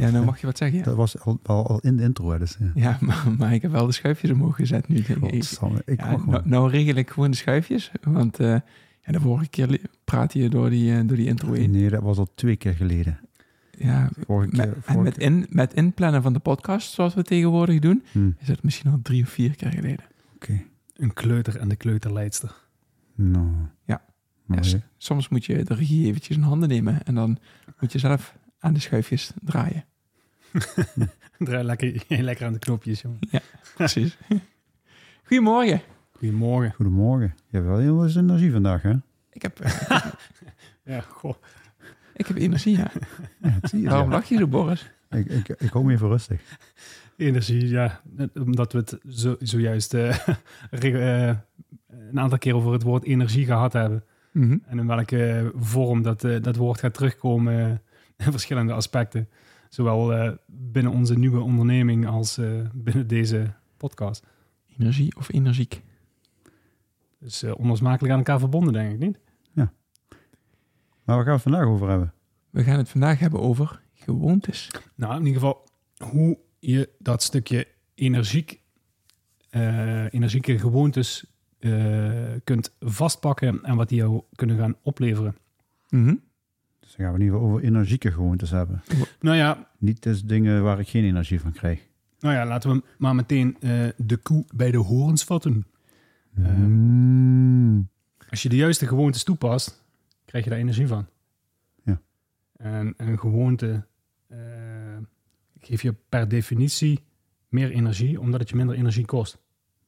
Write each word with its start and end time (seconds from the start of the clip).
Ja, 0.00 0.10
nou 0.10 0.24
mag 0.24 0.40
je 0.40 0.46
wat 0.46 0.58
zeggen. 0.58 0.78
Ja, 0.78 0.84
Dat 0.84 0.96
was 0.96 1.18
al, 1.18 1.38
al, 1.42 1.66
al 1.66 1.78
in 1.80 1.96
de 1.96 2.02
intro, 2.02 2.38
dus 2.38 2.56
ja. 2.58 2.70
ja 2.74 2.98
maar, 3.06 3.24
maar 3.38 3.54
ik 3.54 3.62
heb 3.62 3.70
wel 3.70 3.86
de 3.86 3.92
schuifjes 3.92 4.30
omhoog 4.30 4.56
gezet 4.56 4.88
nu. 4.88 4.96
Ik, 4.96 5.06
Godsamme, 5.20 5.82
ik 5.84 6.00
ja, 6.00 6.10
mag 6.10 6.26
nou, 6.26 6.48
nou 6.48 6.70
regel 6.70 6.94
ik 6.94 7.10
gewoon 7.10 7.30
de 7.30 7.36
schuifjes, 7.36 7.90
want 8.02 8.38
eh, 8.38 8.46
ja, 9.04 9.12
de 9.12 9.20
vorige 9.20 9.48
keer 9.48 9.80
praatte 10.04 10.38
je 10.38 10.48
door 10.48 10.70
die, 10.70 10.94
eh, 10.94 11.06
door 11.06 11.16
die 11.16 11.26
intro 11.26 11.52
heen. 11.52 11.70
Nee, 11.70 11.88
dat 11.90 12.02
was 12.02 12.18
al 12.18 12.28
twee 12.34 12.56
keer 12.56 12.74
geleden. 12.74 13.18
Ja, 13.78 14.10
Vorige 14.26 14.56
met, 14.56 14.66
keer, 14.66 14.74
en 14.76 14.82
vorige 14.82 15.02
met, 15.02 15.18
in, 15.18 15.46
met 15.50 15.74
inplannen 15.74 16.22
van 16.22 16.32
de 16.32 16.38
podcast, 16.38 16.92
zoals 16.92 17.14
we 17.14 17.22
tegenwoordig 17.22 17.78
doen, 17.78 18.02
Hm, 18.12 18.30
is 18.38 18.48
het 18.48 18.62
misschien 18.62 18.90
al 18.90 18.98
drie 19.02 19.22
of 19.22 19.28
vier 19.28 19.56
keer 19.56 19.70
geleden. 19.70 20.04
Oké, 20.34 20.62
Een 20.96 21.12
kleuter 21.12 21.56
en 21.56 21.68
de 21.68 21.76
kleuterleidster. 21.76 22.54
nou. 23.14 23.48
Ja. 23.84 24.02
Soms 24.96 25.28
moet 25.28 25.44
je 25.44 25.64
de 25.64 25.74
regie 25.74 26.06
eventjes 26.06 26.36
in 26.36 26.42
handen 26.42 26.68
nemen 26.68 27.02
en 27.04 27.14
dan 27.14 27.38
moet 27.80 27.92
je 27.92 27.98
zelf 27.98 28.36
aan 28.58 28.72
de 28.72 28.80
schuifjes 28.80 29.32
draaien. 29.42 29.84
Draai 31.38 31.64
lekker, 31.64 32.04
lekker 32.30 32.46
aan 32.46 32.52
de 32.52 32.58
knopjes, 32.58 33.00
jongen. 33.00 33.18
Precies. 33.74 34.16
Goedemorgen. 35.26 35.80
Goedemorgen. 36.12 36.72
Goedemorgen. 36.72 37.34
Je 37.48 37.56
hebt 37.56 37.68
wel 37.68 37.78
heel 37.78 38.08
veel 38.08 38.22
energie 38.22 38.52
vandaag, 38.52 38.82
hè? 38.82 38.92
Ik 39.30 39.42
heb, 39.42 39.60
eh, 39.60 40.00
Ja, 40.84 41.00
goh. 41.00 41.34
ik 42.14 42.26
heb 42.26 42.36
energie, 42.36 42.76
ja. 42.76 42.90
Ja, 43.42 43.58
dat 43.60 43.70
zie 43.70 43.80
je. 43.80 43.88
Waarom 43.88 44.10
ja. 44.10 44.16
lach 44.16 44.28
je 44.28 44.36
zo, 44.36 44.46
Boris? 44.46 44.90
ik, 45.10 45.26
ik, 45.26 45.48
ik 45.48 45.70
hou 45.70 45.84
me 45.84 45.92
even 45.92 46.08
rustig. 46.08 46.40
Energie, 47.16 47.68
ja. 47.68 48.00
Omdat 48.34 48.72
we 48.72 48.78
het 48.78 48.98
zo, 49.08 49.36
zojuist 49.38 49.94
eh, 49.94 50.28
eh, 50.70 51.36
een 51.88 52.20
aantal 52.20 52.38
keer 52.38 52.54
over 52.54 52.72
het 52.72 52.82
woord 52.82 53.04
energie 53.04 53.44
gehad 53.44 53.72
hebben. 53.72 54.04
Mhm. 54.32 54.58
En 54.66 54.78
in 54.78 54.86
welke 54.86 55.52
vorm 55.56 56.02
dat, 56.02 56.20
dat 56.20 56.56
woord 56.56 56.78
gaat 56.78 56.94
terugkomen 56.94 57.82
in 58.16 58.30
verschillende 58.30 58.72
aspecten. 58.72 59.28
Zowel 59.70 60.12
eh, 60.14 60.32
binnen 60.46 60.92
onze 60.92 61.18
nieuwe 61.18 61.40
onderneming 61.40 62.06
als 62.06 62.38
eh, 62.38 62.46
binnen 62.74 63.06
deze 63.06 63.54
podcast. 63.76 64.26
Energie 64.78 65.16
of 65.16 65.32
energiek? 65.32 65.82
Dus 67.18 67.42
eh, 67.42 67.58
onlosmakelijk 67.58 68.12
aan 68.12 68.18
elkaar 68.18 68.38
verbonden, 68.38 68.72
denk 68.72 68.92
ik 68.92 68.98
niet? 68.98 69.18
Maar 71.04 71.18
waar 71.18 71.24
gaan 71.24 71.24
we 71.24 71.40
het 71.42 71.42
vandaag 71.42 71.74
over 71.74 71.88
hebben? 71.88 72.12
We 72.50 72.64
gaan 72.64 72.78
het 72.78 72.88
vandaag 72.88 73.18
hebben 73.18 73.40
over 73.40 73.80
gewoontes. 73.94 74.70
Nou, 74.94 75.12
in 75.12 75.26
ieder 75.26 75.40
geval 75.40 75.68
hoe 76.10 76.38
je 76.58 76.90
dat 76.98 77.22
stukje 77.22 77.66
energiek, 77.94 78.60
eh, 79.50 80.12
energieke 80.12 80.58
gewoontes 80.58 81.24
eh, 81.58 82.12
kunt 82.44 82.76
vastpakken 82.80 83.62
en 83.62 83.76
wat 83.76 83.88
die 83.88 83.98
jou 83.98 84.22
kunnen 84.34 84.58
gaan 84.58 84.76
opleveren. 84.82 85.36
Mhm. 85.88 86.14
Dus 86.90 86.98
dan 86.98 87.06
gaan 87.06 87.14
we 87.14 87.20
in 87.20 87.24
ieder 87.24 87.40
geval 87.40 87.54
over 87.56 87.66
energieke 87.66 88.12
gewoontes 88.12 88.50
hebben. 88.50 88.82
Nou 89.20 89.36
ja, 89.36 89.68
Niet 89.78 90.02
dus 90.02 90.22
dingen 90.24 90.62
waar 90.62 90.80
ik 90.80 90.88
geen 90.88 91.04
energie 91.04 91.40
van 91.40 91.52
krijg. 91.52 91.86
nou 92.20 92.34
ja 92.34 92.46
laten 92.46 92.70
we 92.70 92.82
maar 92.98 93.14
meteen 93.14 93.56
eh, 93.60 93.88
de 93.96 94.16
koe 94.16 94.44
bij 94.54 94.70
de 94.70 94.76
horens 94.76 95.24
vatten. 95.24 95.66
Ehm. 96.36 96.60
Mm. 96.70 97.88
Als 98.30 98.42
je 98.42 98.48
de 98.48 98.56
juiste 98.56 98.86
gewoontes 98.86 99.24
toepast, 99.24 99.84
krijg 100.24 100.44
je 100.44 100.50
daar 100.50 100.58
energie 100.58 100.86
van. 100.86 101.06
Ja. 101.84 102.00
En 102.56 102.94
een 102.96 103.18
gewoonte 103.18 103.86
eh, 104.26 104.38
geeft 105.58 105.82
je 105.82 105.94
per 106.08 106.28
definitie 106.28 107.04
meer 107.48 107.70
energie, 107.70 108.20
omdat 108.20 108.40
het 108.40 108.48
je 108.48 108.56
minder 108.56 108.76
energie 108.76 109.04
kost. 109.04 109.38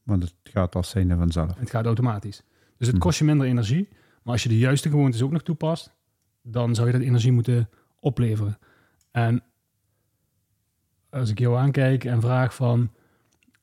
Want 0.03 0.23
het 0.23 0.33
gaat 0.43 0.75
als 0.75 0.89
zijnde 0.89 1.15
vanzelf. 1.15 1.57
Het 1.59 1.69
gaat 1.69 1.85
automatisch. 1.85 2.43
Dus 2.77 2.87
het 2.87 2.95
Mhm. 2.95 3.05
kost 3.05 3.19
je 3.19 3.25
minder 3.25 3.47
energie. 3.47 3.87
Maar 4.23 4.33
als 4.33 4.43
je 4.43 4.49
de 4.49 4.57
juiste 4.57 4.89
gewoontes 4.89 5.21
ook 5.21 5.31
nog 5.31 5.43
toepast, 5.43 5.91
dan 6.43 6.75
zou 6.75 6.87
je 6.87 6.93
dat 6.93 7.01
energie 7.01 7.31
moeten 7.31 7.69
opleveren. 7.99 8.57
En 9.11 9.43
als 11.09 11.29
ik 11.29 11.39
jou 11.39 11.57
aankijk 11.57 12.03
en 12.03 12.21
vraag 12.21 12.55
van 12.55 12.91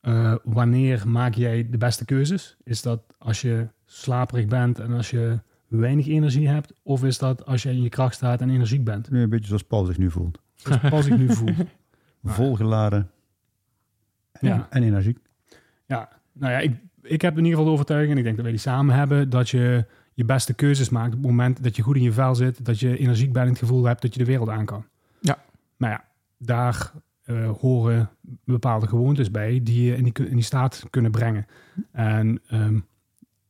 eh, 0.00 0.34
wanneer 0.44 1.08
maak 1.08 1.34
jij 1.34 1.68
de 1.70 1.78
beste 1.78 2.04
keuzes? 2.04 2.56
Is 2.64 2.82
dat 2.82 3.02
als 3.18 3.40
je 3.40 3.68
slaperig 3.84 4.46
bent 4.46 4.78
en 4.78 4.92
als 4.92 5.10
je 5.10 5.40
weinig 5.68 6.06
energie 6.08 6.48
hebt? 6.48 6.72
Of 6.82 7.04
is 7.04 7.18
dat 7.18 7.46
als 7.46 7.62
je 7.62 7.70
in 7.70 7.82
je 7.82 7.88
kracht 7.88 8.14
staat 8.14 8.40
en 8.40 8.50
energiek 8.50 8.84
bent? 8.84 9.10
Nu 9.10 9.22
een 9.22 9.28
beetje 9.30 9.46
zoals 9.46 9.62
Paul 9.62 9.84
zich 9.84 9.98
nu 9.98 10.10
voelt. 10.10 10.40
Dus 10.64 10.82
als 10.92 11.06
ik 11.06 11.16
nu 11.16 11.34
voel. 11.34 11.54
Volgeladen 12.24 13.10
en, 14.32 14.48
Ja. 14.48 14.66
en 14.70 14.82
energiek. 14.82 15.18
Ja, 15.86 16.08
nou 16.32 16.52
ja, 16.52 16.58
ik, 16.58 16.76
ik 17.02 17.22
heb 17.22 17.32
in 17.32 17.38
ieder 17.38 17.50
geval 17.50 17.64
de 17.64 17.70
overtuiging, 17.72 18.12
en 18.12 18.18
ik 18.18 18.24
denk 18.24 18.36
dat 18.36 18.44
wij 18.44 18.54
die 18.54 18.62
samen 18.64 18.94
hebben, 18.94 19.30
dat 19.30 19.48
je 19.48 19.86
je 20.20 20.26
beste 20.26 20.54
keuzes 20.54 20.88
maakt 20.88 21.14
op 21.14 21.18
het 21.18 21.26
moment 21.30 21.62
dat 21.62 21.76
je 21.76 21.82
goed 21.82 21.96
in 21.96 22.02
je 22.02 22.12
vel 22.12 22.34
zit, 22.34 22.64
dat 22.64 22.80
je 22.80 22.98
energiek 22.98 23.32
bent 23.32 23.44
en 23.44 23.50
het 23.50 23.60
gevoel 23.60 23.84
hebt 23.84 24.02
dat 24.02 24.12
je 24.12 24.18
de 24.18 24.24
wereld 24.24 24.48
aan 24.48 24.64
kan. 24.64 24.84
Ja. 25.20 25.38
Nou 25.76 25.92
ja, 25.92 26.04
daar 26.38 26.92
eh, 27.22 27.50
horen 27.50 28.10
bepaalde 28.44 28.86
gewoontes 28.86 29.30
bij 29.30 29.60
die 29.62 29.84
je 29.84 29.96
in 29.96 30.04
die, 30.04 30.12
in 30.28 30.34
die 30.34 30.44
staat 30.44 30.84
kunnen 30.90 31.10
brengen. 31.10 31.46
En 31.92 32.40
ehm, 32.46 32.74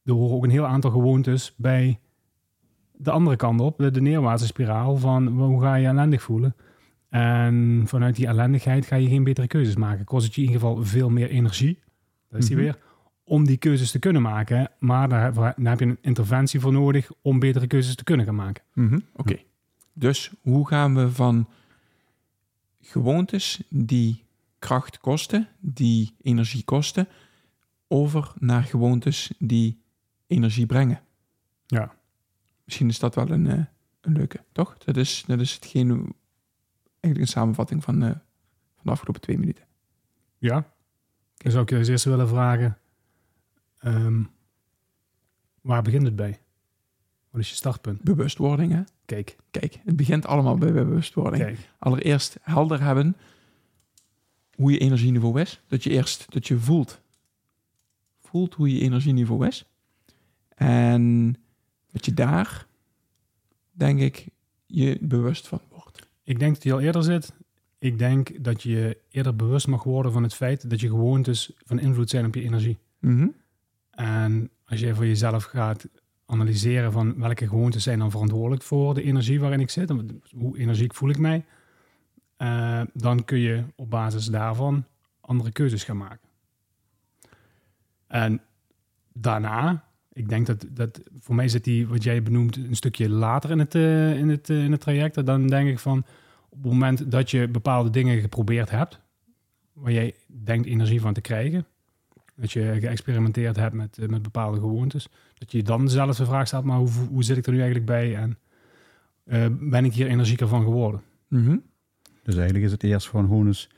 er 0.05 0.13
horen 0.13 0.37
ook 0.37 0.45
een 0.45 0.51
heel 0.51 0.67
aantal 0.67 0.91
gewoontes 0.91 1.55
bij 1.57 1.99
de 2.93 3.11
andere 3.11 3.37
kant 3.37 3.61
op, 3.61 3.79
de, 3.79 3.91
de 3.91 4.01
neerwaartse 4.01 4.47
spiraal 4.47 4.97
van 4.97 5.27
hoe 5.27 5.61
ga 5.61 5.75
je 5.75 5.87
ellendig 5.87 6.23
voelen. 6.23 6.55
En 7.09 7.83
vanuit 7.87 8.17
die 8.17 8.27
ellendigheid 8.27 8.87
ga 8.87 8.97
je 8.97 9.09
geen 9.09 9.25
betere 9.25 9.47
keuzes 9.47 9.77
maken. 9.77 10.05
Kost 10.05 10.25
het 10.27 10.35
je 10.35 10.41
in 10.43 10.47
ieder 10.47 10.61
geval 10.63 10.85
veel 10.85 11.11
meer 11.11 11.29
energie. 11.31 11.79
Daar 12.29 12.41
is 12.41 12.47
die 12.47 12.57
Mhm. 12.57 12.65
weer. 12.65 12.79
Om 13.31 13.47
die 13.47 13.57
keuzes 13.57 13.91
te 13.91 13.99
kunnen 13.99 14.23
maken. 14.23 14.71
Maar 14.79 15.09
daar 15.09 15.23
heb, 15.23 15.35
daar 15.35 15.55
heb 15.57 15.79
je 15.79 15.87
een 15.87 15.99
interventie 16.01 16.61
voor 16.61 16.73
nodig 16.73 17.11
om 17.23 17.39
betere 17.39 17.67
keuzes 17.67 17.95
te 17.95 18.05
kunnen 18.05 18.27
gaan 18.27 18.35
maken. 18.35 18.65
Mhm. 18.73 18.99
Oké. 19.13 19.39
Dus 19.93 20.33
hoe 20.41 20.69
gaan 20.69 20.95
we 20.95 21.11
van 21.11 21.49
gewoontes 22.81 23.63
die 23.69 24.25
kracht 24.59 24.99
kosten, 24.99 25.49
die 25.59 26.15
energie 26.23 26.65
kosten, 26.65 27.09
over 27.89 28.33
naar 28.39 28.63
gewoontes 28.63 29.33
die 29.39 29.83
energie 30.27 30.67
brengen? 30.67 31.01
Ja. 31.67 31.95
Misschien 32.65 32.89
is 32.89 32.99
dat 32.99 33.15
wel 33.15 33.31
een, 33.31 33.47
eh, 33.47 33.65
een 34.01 34.13
leuke, 34.13 34.41
toch? 34.53 34.79
Dat 34.79 34.97
is, 34.97 35.25
dat 35.27 35.41
is 35.41 35.53
hetgeen, 35.55 35.89
eigenlijk 37.01 37.21
een 37.21 37.27
samenvatting 37.27 37.85
van, 37.85 38.03
eh, 38.03 38.09
van 38.75 38.83
de 38.83 38.91
afgelopen 38.91 39.21
twee 39.21 39.39
minuten. 39.39 39.65
Ja. 40.39 40.65
Dan 41.37 41.53
zou 41.53 41.63
ik 41.63 41.71
je 41.71 41.79
als 41.79 41.89
eerste 41.89 42.11
willen 42.11 42.29
vragen. 42.29 42.79
Ehm, 43.81 44.23
waar 45.61 45.83
begint 45.83 46.05
het 46.05 46.17
bij? 46.17 46.41
Wat 47.31 47.41
is 47.41 47.49
je 47.49 47.54
startpunt? 47.54 48.03
Bewustwording, 48.03 48.72
hè? 48.72 48.83
Kijk, 49.04 49.37
Kijk, 49.51 49.78
het 49.84 49.97
begint 49.97 50.27
allemaal 50.27 50.57
bij 50.59 50.72
bewustwording. 50.72 51.43
kijk. 51.43 51.59
Allereerst 51.78 52.39
helder 52.43 52.83
hebben 52.83 53.16
hoe 54.54 54.72
je 54.72 54.78
energieniveau 54.78 55.41
is. 55.41 55.60
Dat 55.66 55.83
je 55.84 55.91
eerst 55.91 56.33
dat 56.33 56.47
je 56.49 56.59
voelt. 56.59 57.01
Voelt 58.21 58.54
hoe 58.54 58.75
je 58.75 58.81
energieniveau 58.81 59.47
is. 59.47 59.65
En 60.49 61.37
dat 61.91 62.04
je 62.04 62.15
daar, 62.15 62.66
denk 63.71 64.01
ik, 64.01 64.27
je 64.66 64.99
bewust 65.01 65.49
van 65.49 65.60
wordt. 65.69 66.09
Ik 66.22 66.39
denk 66.39 66.54
dat 66.54 66.63
hij 66.63 66.72
al 66.72 66.81
eerder 66.81 67.03
zit. 67.03 67.33
Ik 67.78 67.99
denk 67.99 68.45
dat 68.45 68.63
je 68.63 68.99
eerder 69.10 69.37
bewust 69.37 69.66
mag 69.66 69.83
worden 69.83 70.13
van 70.13 70.22
het 70.22 70.34
feit 70.34 70.71
dat 70.71 70.81
je 70.81 70.89
gewoontes 70.89 71.53
van 71.65 71.78
invloed 71.78 72.10
zijn 72.10 72.27
op 72.27 72.34
je 72.34 72.43
energie. 72.43 72.78
Mhm. 72.99 73.28
En 74.01 74.51
als 74.65 74.81
jij 74.81 74.95
voor 74.95 75.07
jezelf 75.07 75.45
gaat 75.45 75.89
analyseren 76.27 76.93
van 76.93 77.19
welke 77.19 77.49
gewoontes 77.49 77.83
zijn 77.83 77.99
dan 77.99 78.11
verantwoordelijk 78.11 78.63
voor 78.63 78.95
de 78.95 79.03
energie 79.03 79.41
waarin 79.41 79.61
ik 79.61 79.71
zit, 79.71 79.93
hoe 80.35 80.59
energiek 80.59 80.95
voel 80.95 81.11
ik 81.11 81.19
mij, 81.19 81.45
eh, 82.37 82.83
dan 82.95 83.25
kun 83.25 83.39
je 83.39 83.65
op 83.75 83.91
basis 83.91 84.27
daarvan 84.27 84.85
andere 85.21 85.53
keuzes 85.53 85.85
gaan 85.85 85.97
maken. 85.97 86.29
En 88.07 88.41
daarna, 89.13 89.85
ik 90.13 90.29
denk 90.29 90.47
dat, 90.47 90.67
dat 90.71 91.01
voor 91.19 91.35
mij 91.35 91.49
zit 91.49 91.65
die, 91.65 91.89
wat 91.89 92.03
jij 92.03 92.23
benoemt, 92.23 92.57
een 92.57 92.77
stukje 92.77 93.09
later 93.09 93.51
in 93.51 93.59
het, 93.59 93.75
eh, 93.75 94.19
in 94.19 94.29
het, 94.29 94.51
eh, 94.51 94.65
in 94.65 94.73
het 94.73 94.81
traject. 94.81 95.27
Dan 95.27 95.47
denk 95.47 95.69
ik 95.69 95.79
van, 95.79 95.99
op 96.49 96.63
het 96.63 96.73
moment 96.73 97.11
dat 97.11 97.31
je 97.31 97.49
bepaalde 97.49 97.91
dingen 97.91 98.21
geprobeerd 98.21 98.71
hebt, 98.71 99.01
waar 99.73 99.93
jij 99.93 100.15
denkt 100.27 100.67
energie 100.67 101.01
van 101.01 101.13
te 101.13 101.21
krijgen, 101.21 101.67
dat 102.41 102.53
je 102.53 102.77
geëxperimenteerd 102.81 103.57
hebt 103.57 103.75
met, 103.75 103.98
eh, 103.98 104.09
met 104.09 104.22
bepaalde 104.22 104.59
gewoontes, 104.59 105.09
dat 105.34 105.53
je 105.53 105.63
dan 105.63 105.89
zelf 105.89 106.16
de 106.16 106.25
vraag 106.25 106.47
stelt, 106.47 106.65
maar 106.65 106.78
hoe, 106.78 106.91
hoe 107.09 107.25
zit 107.25 107.37
ik 107.37 107.47
er 107.47 107.53
nu 107.53 107.59
eigenlijk 107.59 107.87
bij 107.87 108.16
en 108.16 108.39
eh, 109.25 109.47
ben 109.60 109.84
ik 109.84 109.92
hier 109.92 110.07
energieker 110.07 110.48
van 110.48 110.63
geworden? 110.63 111.03
Mhm. 111.28 111.57
Dus 112.22 112.34
eigenlijk 112.34 112.65
is 112.65 112.72
het 112.72 112.83
eerst 112.83 113.09
gewoon 113.09 113.27
gewoon 113.27 113.47
eens, 113.47 113.69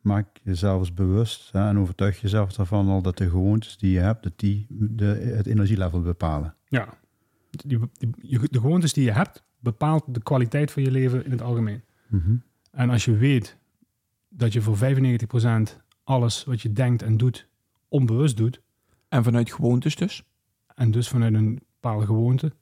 maak 0.00 0.26
jezelf 0.42 0.78
eens 0.78 0.94
bewust 0.94 1.52
hè, 1.52 1.68
en 1.68 1.78
overtuig 1.78 2.20
jezelf 2.20 2.58
ervan 2.58 2.88
al 2.88 3.02
dat 3.02 3.18
de 3.18 3.28
gewoontes 3.28 3.78
die 3.78 3.92
je 3.92 3.98
hebt, 3.98 4.22
dat 4.22 4.32
die 4.36 4.66
de, 4.68 5.04
het 5.36 5.46
energielevel 5.46 6.02
bepalen. 6.02 6.54
Ja, 6.68 6.98
die, 7.50 7.78
die, 7.98 8.08
de 8.50 8.60
gewoontes 8.60 8.92
die 8.92 9.04
je 9.04 9.12
hebt, 9.12 9.42
bepaalt 9.58 10.04
de 10.14 10.22
kwaliteit 10.22 10.70
van 10.70 10.82
je 10.82 10.90
leven 10.90 11.24
in 11.24 11.30
het 11.30 11.42
algemeen. 11.42 11.82
Mhm. 12.06 12.36
En 12.70 12.90
als 12.90 13.04
je 13.04 13.16
weet 13.16 13.56
dat 14.28 14.52
je 14.52 14.60
voor 14.60 14.76
95% 14.76 15.82
alles 16.04 16.44
wat 16.44 16.60
je 16.60 16.72
denkt 16.72 17.02
en 17.02 17.16
doet 17.16 17.48
onbewust 17.88 18.36
doet, 18.36 18.60
En 19.08 19.24
vanuit 19.24 19.52
gewoontes 19.52 19.96
dus. 19.96 20.22
en 20.74 20.90
dus 20.90 21.08
vanuit 21.08 21.34
een 21.34 21.60
bepaalde 21.80 22.06
gewoonte, 22.06 22.52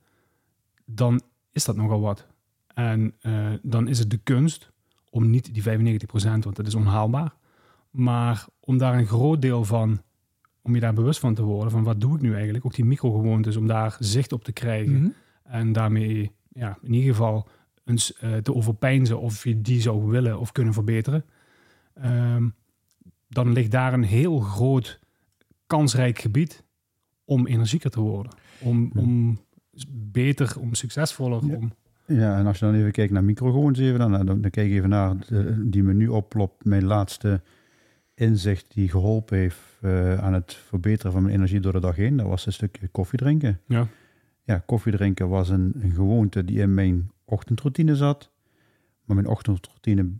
dan 0.84 1.20
is 1.52 1.64
dat 1.64 1.76
nogal 1.76 2.00
wat. 2.00 2.26
En 2.74 3.14
eh, 3.20 3.52
dan 3.62 3.88
is 3.88 3.98
het 3.98 4.10
de 4.10 4.20
kunst 4.22 4.70
om 5.10 5.30
niet 5.30 5.54
die 5.54 5.62
95%, 5.62 6.08
want 6.20 6.56
dat 6.56 6.66
is 6.66 6.74
onhaalbaar, 6.74 7.34
maar 7.90 8.46
om 8.60 8.78
daar 8.78 8.98
een 8.98 9.06
groot 9.06 9.42
deel 9.42 9.64
van, 9.64 10.02
om 10.62 10.74
je 10.74 10.80
daar 10.80 10.94
bewust 10.94 11.20
van 11.20 11.34
te 11.34 11.42
worden, 11.42 11.70
van 11.70 11.84
wat 11.84 12.00
doe 12.00 12.14
ik 12.14 12.20
nu 12.20 12.34
eigenlijk, 12.34 12.64
ook 12.66 12.74
die 12.74 12.84
microgewoontes, 12.84 13.56
om 13.56 13.66
daar 13.66 13.96
zicht 13.98 14.32
op 14.32 14.44
te 14.44 14.52
krijgen. 14.52 15.00
Mhm. 15.00 15.08
En 15.42 15.72
daarmee 15.72 16.32
ja, 16.48 16.78
in 16.82 16.92
ieder 16.92 17.14
geval 17.14 17.48
eens 17.84 18.14
eh, 18.14 18.36
te 18.36 18.54
overpeinzen 18.54 19.20
of 19.20 19.44
je 19.44 19.60
die 19.60 19.80
zou 19.80 20.04
willen 20.04 20.38
of 20.38 20.52
kunnen 20.52 20.72
verbeteren. 20.72 21.24
Ehm, 21.94 22.48
dan 23.28 23.52
ligt 23.52 23.70
daar 23.70 23.92
een 23.92 24.04
heel 24.04 24.38
groot 24.38 25.00
kansrijk 25.66 26.18
gebied 26.18 26.64
om 27.24 27.46
energieker 27.46 27.90
te 27.90 28.00
worden. 28.00 28.32
Om, 28.60 28.90
Ja. 28.94 29.00
om 29.00 29.38
beter, 29.90 30.56
om 30.60 30.74
succesvoller. 30.74 31.46
Ja. 31.46 31.54
Om, 31.56 31.72
Ja, 32.08 32.38
en 32.38 32.46
als 32.46 32.58
je 32.58 32.64
dan 32.64 32.74
even 32.74 32.92
kijkt 32.92 33.12
naar 33.12 33.24
microgewoontes, 33.24 33.82
even 33.82 33.98
dan, 33.98 34.12
dan, 34.12 34.26
dan 34.40 34.50
kijk 34.50 34.70
even 34.70 34.88
naar 34.88 35.16
de- 35.26 35.68
die 35.68 35.82
me 35.82 35.92
nu 35.94 36.08
oplopt, 36.08 36.64
mijn 36.64 36.84
laatste 36.84 37.40
inzicht 38.14 38.74
die 38.74 38.88
geholpen 38.88 39.38
heeft 39.38 39.58
eh, 39.80 40.18
aan 40.18 40.32
het 40.32 40.54
verbeteren 40.54 41.12
van 41.12 41.22
mijn 41.22 41.34
energie 41.34 41.60
door 41.60 41.72
de 41.72 41.80
dag 41.80 41.96
heen. 41.96 42.16
Dat 42.16 42.26
was 42.26 42.46
een 42.46 42.52
stukje 42.52 42.88
koffie 42.88 43.18
drinken. 43.18 43.60
ja. 43.66 43.86
Ja, 44.42 44.62
koffie 44.66 44.92
drinken 44.92 45.28
was 45.28 45.48
een, 45.48 45.72
een 45.80 45.90
gewoonte 45.92 46.44
die 46.44 46.58
in 46.60 46.74
mijn 46.74 47.10
ochtendroutine 47.24 47.96
zat. 47.96 48.30
Maar 49.04 49.16
mijn 49.16 49.28
ochtendroutine 49.28 50.10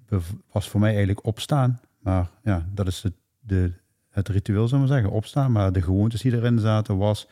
was 0.52 0.68
voor 0.68 0.80
mij 0.80 0.88
eigenlijk 0.88 1.26
opstaan. 1.26 1.80
Maar 1.98 2.30
ja, 2.42 2.68
dat 2.74 2.86
is 2.86 3.02
het, 3.02 3.12
de, 3.40 3.72
het 4.16 4.28
ritueel, 4.28 4.68
zullen 4.68 4.84
we 4.84 4.90
zeggen, 4.92 5.10
opstaan. 5.10 5.52
Maar 5.52 5.72
de 5.72 5.82
gewoontes 5.82 6.20
die 6.22 6.32
erin 6.32 6.58
zaten 6.58 6.96
was 6.96 7.28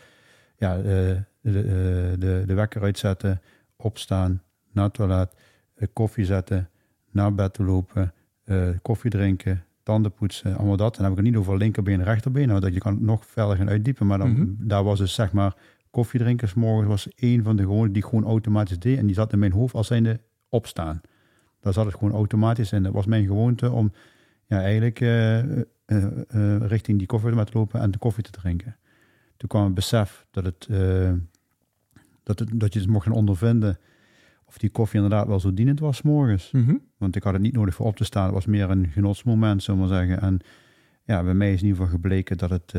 ja, 0.56 0.76
eh, 0.76 0.82
de, 0.82 1.20
eh, 1.40 2.20
de, 2.20 2.42
de 2.46 2.54
wekker 2.54 2.82
uitzetten, 2.82 3.40
opstaan, 3.76 4.42
naar 4.72 4.84
het 4.84 4.94
toilet, 4.94 5.34
eh, 5.74 5.88
koffie 5.92 6.24
zetten, 6.24 6.68
naar 7.10 7.34
bed 7.34 7.54
te 7.54 7.64
lopen, 7.64 8.12
koffie 8.82 9.10
drinken, 9.10 9.64
tanden 9.82 10.12
poetsen, 10.12 10.56
allemaal 10.56 10.76
dat. 10.76 10.96
En 10.96 11.02
dan 11.02 11.10
heb 11.10 11.18
ik 11.18 11.24
het 11.24 11.26
niet 11.34 11.36
over 11.42 11.56
linkerbeen 11.56 11.98
en 11.98 12.04
rechterbeen, 12.04 12.48
nou, 12.48 12.60
dat 12.60 12.74
je 12.74 12.80
kan 12.80 13.04
nog 13.04 13.26
verder 13.26 13.56
gaan 13.56 13.68
uitdiepen. 13.68 14.06
Maar 14.06 14.18
dan, 14.18 14.30
Mhm. 14.30 14.44
daar 14.58 14.84
was 14.84 14.98
dus 14.98 15.14
zeg 15.14 15.32
maar 15.32 15.56
koffie 15.90 16.20
drinken 16.20 16.48
's 16.48 16.54
morgens 16.54 16.88
was 16.88 17.08
een 17.16 17.42
van 17.42 17.56
de 17.56 17.62
gewoonten 17.62 17.92
die 17.92 18.02
gewoon 18.02 18.24
automatisch 18.24 18.78
deed. 18.78 18.98
En 18.98 19.06
die 19.06 19.14
zat 19.14 19.32
in 19.32 19.38
mijn 19.38 19.52
hoofd 19.52 19.74
als 19.74 19.86
zijnde 19.86 20.20
opstaan. 20.48 21.00
Daar 21.60 21.72
zat 21.72 21.84
het 21.84 21.94
gewoon 21.94 22.12
automatisch 22.12 22.72
in. 22.72 22.82
Dat 22.82 22.92
was 22.92 23.06
mijn 23.06 23.26
gewoonte 23.26 23.70
om 23.70 23.92
ja, 24.46 24.60
eigenlijk 24.60 25.00
eh, 25.84 26.04
eh, 26.28 26.66
richting 26.66 26.98
die 26.98 27.06
koffie 27.06 27.44
te 27.44 27.52
lopen 27.52 27.80
en 27.80 27.90
de 27.90 27.98
koffie 27.98 28.22
te 28.22 28.30
drinken. 28.30 28.76
Toen 29.36 29.48
kwam 29.48 29.64
het 29.64 29.74
besef 29.74 30.26
dat, 30.30 30.44
het, 30.44 30.66
eh, 30.70 31.12
dat, 32.22 32.38
het, 32.38 32.50
dat 32.52 32.72
je 32.72 32.80
het 32.80 32.88
mocht 32.88 33.06
gaan 33.06 33.14
ondervinden 33.14 33.78
of 34.44 34.58
die 34.58 34.70
koffie 34.70 35.00
inderdaad 35.00 35.26
wel 35.26 35.40
zo 35.40 35.54
dienend 35.54 35.80
was 35.80 36.02
morgens. 36.02 36.50
Mhm. 36.50 36.76
Want 36.96 37.16
ik 37.16 37.22
had 37.22 37.32
het 37.32 37.42
niet 37.42 37.52
nodig 37.52 37.74
voor 37.74 37.86
op 37.86 37.96
te 37.96 38.04
staan. 38.04 38.24
Het 38.24 38.34
was 38.34 38.46
meer 38.46 38.70
een 38.70 38.86
genotsmoment, 38.86 39.62
zullen 39.62 39.80
we 39.80 39.86
maar 39.86 39.96
zeggen. 39.98 40.20
En 40.20 40.38
ja, 41.04 41.22
bij 41.22 41.34
mij 41.34 41.52
is 41.52 41.60
in 41.60 41.66
ieder 41.66 41.82
geval 41.82 41.94
gebleken 41.94 42.36
dat 42.38 42.50
het 42.50 42.74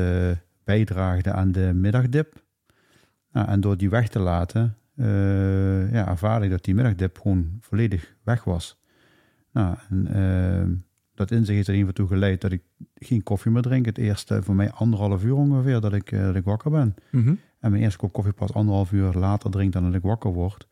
bijdraagde 0.63 1.31
aan 1.31 1.51
de 1.51 1.73
middagdip. 1.73 2.43
Nou, 3.31 3.47
en 3.47 3.61
door 3.61 3.77
die 3.77 3.89
weg 3.89 4.07
te 4.07 4.19
laten, 4.19 4.77
ja, 5.91 6.07
ervaarde 6.07 6.45
ik 6.45 6.51
dat 6.51 6.63
die 6.63 6.75
middagdip 6.75 7.17
gewoon 7.17 7.57
volledig 7.59 8.15
weg 8.23 8.43
was. 8.43 8.79
Nou, 9.51 9.75
en 9.89 10.07
dat 11.15 11.31
inzicht 11.31 11.55
heeft 11.55 11.67
er 11.67 11.73
in 11.73 11.79
ieder 11.79 11.93
geval 11.95 12.07
toe 12.07 12.17
geleid 12.17 12.41
dat 12.41 12.51
ik 12.51 12.61
geen 12.95 13.23
koffie 13.23 13.51
meer 13.51 13.61
drink. 13.61 13.85
Het 13.85 13.97
eerste 13.97 14.43
voor 14.43 14.55
mij 14.55 14.71
anderhalf 14.71 15.23
uur 15.23 15.33
ongeveer 15.35 15.79
dat 15.81 15.93
ik, 15.93 16.11
eh, 16.11 16.21
dat 16.25 16.35
ik 16.35 16.43
wakker 16.43 16.71
ben. 16.71 16.95
Mhm. 17.11 17.33
En 17.59 17.71
mijn 17.71 17.83
eerste 17.83 17.97
kop 17.97 18.13
koffie 18.13 18.33
pas 18.33 18.53
anderhalf 18.53 18.91
uur 18.91 19.13
later 19.13 19.51
drink 19.51 19.73
dan 19.73 19.83
dat 19.83 19.93
ik 19.93 20.01
wakker 20.01 20.33
word. 20.33 20.67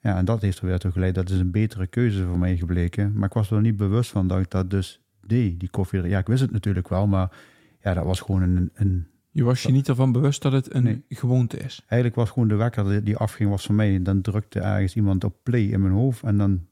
Ja, 0.00 0.16
en 0.16 0.24
dat 0.24 0.40
heeft 0.42 0.58
er 0.58 0.66
weer 0.66 0.78
toe 0.78 0.90
geleid. 0.90 1.14
Dat 1.14 1.30
is 1.30 1.38
een 1.38 1.50
betere 1.50 1.86
keuze 1.86 2.24
voor 2.24 2.38
mij 2.38 2.56
gebleken. 2.56 3.12
Maar 3.14 3.28
ik 3.28 3.34
was 3.34 3.50
er 3.50 3.60
niet 3.60 3.76
bewust 3.76 4.10
van 4.10 4.28
dat 4.28 4.40
ik 4.40 4.50
dat 4.50 4.70
dus 4.70 5.00
deed, 5.26 5.60
die 5.60 5.68
koffie. 5.70 6.02
Ja, 6.02 6.18
ik 6.18 6.26
wist 6.26 6.40
het 6.42 6.50
natuurlijk 6.50 6.88
wel, 6.88 7.06
maar 7.06 7.36
ja, 7.82 7.94
dat 7.94 8.04
was 8.04 8.20
gewoon 8.20 8.42
een... 8.42 8.70
een 8.74 9.06
Je 9.30 9.44
was 9.44 9.62
je 9.62 9.72
niet 9.72 9.88
ervan 9.88 10.12
bewust 10.12 10.42
dat 10.42 10.52
het 10.52 10.74
een 10.74 10.82
Nee. 10.82 11.02
gewoonte 11.08 11.56
is. 11.56 11.82
eigenlijk 11.86 12.14
was 12.14 12.30
gewoon 12.30 12.48
de 12.48 12.54
wekker 12.54 13.04
die- 13.04 13.16
afging, 13.16 13.50
was 13.50 13.66
voor 13.66 13.74
mij. 13.74 14.02
Dan 14.02 14.20
drukte 14.20 14.60
ergens 14.60 14.96
iemand 14.96 15.24
op 15.24 15.34
play 15.42 15.62
in 15.62 15.80
mijn 15.80 15.92
hoofd 15.92 16.22
en 16.22 16.36
dan 16.36 16.66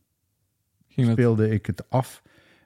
Ging 0.89 1.07
dat, 1.07 1.17
speelde 1.17 1.49
ik 1.51 1.67
het 1.67 1.91
af. 1.91 2.23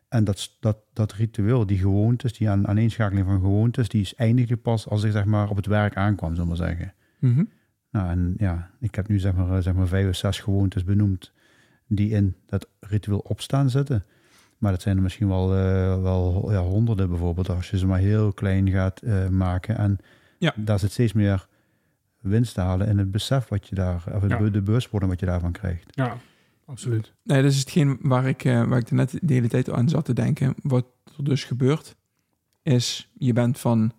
En 0.08 0.24
dat, 0.24 0.56
dat, 0.60 0.76
dat 0.92 1.12
ritueel, 1.12 1.66
die 1.66 1.78
gewoontes, 1.78 2.32
die 2.38 2.50
aan, 2.50 2.68
aaneenschakeling 2.68 3.26
van 3.26 3.40
gewoontes, 3.40 3.88
die 3.88 4.00
is 4.00 4.14
eindigde 4.14 4.56
pas 4.56 4.88
als 4.88 5.02
ik 5.02 5.12
zeg 5.12 5.24
maar 5.24 5.48
op 5.50 5.56
het 5.56 5.66
werk 5.66 5.96
aankwam, 5.96 6.34
zullen 6.34 6.50
we 6.52 6.56
maar 6.58 6.68
zeggen. 6.68 6.94
Mhm. 7.18 7.44
Nou, 7.90 8.10
en 8.10 8.34
ja, 8.38 8.70
ik 8.80 8.94
heb 8.94 9.08
nu 9.08 9.18
zeg 9.18 9.32
maar, 9.34 9.50
eh, 9.56 9.62
zeg 9.62 9.74
maar 9.74 9.86
vijf 9.86 10.08
of 10.08 10.16
zes 10.16 10.40
gewoontes 10.40 10.84
benoemd 10.84 11.32
die 11.86 12.10
in 12.10 12.34
dat 12.46 12.68
ritueel 12.80 13.18
opstaan 13.18 13.70
zitten. 13.70 14.04
Maar 14.58 14.72
dat 14.72 14.82
zijn 14.82 14.96
er 14.96 15.02
misschien 15.02 15.28
wel, 15.28 15.54
eh, 15.56 16.02
wel 16.02 16.52
ja, 16.52 16.60
honderden 16.60 17.08
bijvoorbeeld, 17.08 17.48
als 17.48 17.70
je 17.70 17.78
ze 17.78 17.86
maar 17.86 17.98
heel 17.98 18.32
klein 18.32 18.70
gaat 18.70 19.00
eh, 19.00 19.28
maken. 19.28 19.76
En 19.78 19.98
Ja. 20.38 20.52
daar 20.56 20.78
zit 20.78 20.90
steeds 20.92 21.12
meer 21.12 21.46
winst 22.20 22.54
te 22.54 22.60
halen 22.60 22.86
in 22.88 22.98
het 22.98 23.10
besef 23.10 23.48
wat 23.48 23.68
je 23.68 23.74
daar, 23.74 24.04
of 24.14 24.28
Ja. 24.28 24.38
de 24.50 24.62
bewustwording 24.62 25.10
wat 25.10 25.20
je 25.20 25.26
daarvan 25.26 25.52
krijgt. 25.52 25.84
ja, 25.94 26.16
absoluut. 26.66 27.12
Nee, 27.22 27.42
dat 27.42 27.50
is 27.52 27.58
hetgeen 27.58 27.98
waar 28.00 28.26
ik, 28.28 28.44
eh, 28.44 28.64
waar 28.64 28.78
ik 28.78 28.88
er 28.88 28.94
net 28.94 29.18
de 29.22 29.32
hele 29.34 29.48
tijd 29.48 29.70
aan 29.70 29.88
zat 29.88 30.04
te 30.04 30.12
denken. 30.12 30.54
Wat 30.62 30.86
er 31.18 31.24
dus 31.24 31.44
gebeurt, 31.44 31.96
is 32.62 33.10
je 33.18 33.32
bent 33.32 33.58
van, 33.58 33.92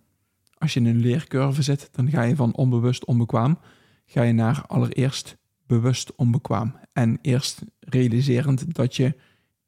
als 0.57 0.73
je 0.73 0.79
in 0.79 0.85
een 0.85 0.99
leercurve 0.99 1.61
zit, 1.61 1.89
dan 1.91 2.09
ga 2.09 2.21
je 2.21 2.35
van 2.35 2.55
onbewust 2.55 3.05
onbekwaam, 3.05 3.59
ga 4.05 4.21
je 4.23 4.33
naar 4.33 4.63
allereerst 4.67 5.37
bewust 5.67 6.15
onbekwaam. 6.15 6.75
En 6.93 7.19
eerst 7.21 7.61
realiserend 7.79 8.75
dat 8.75 8.95
je 8.95 9.15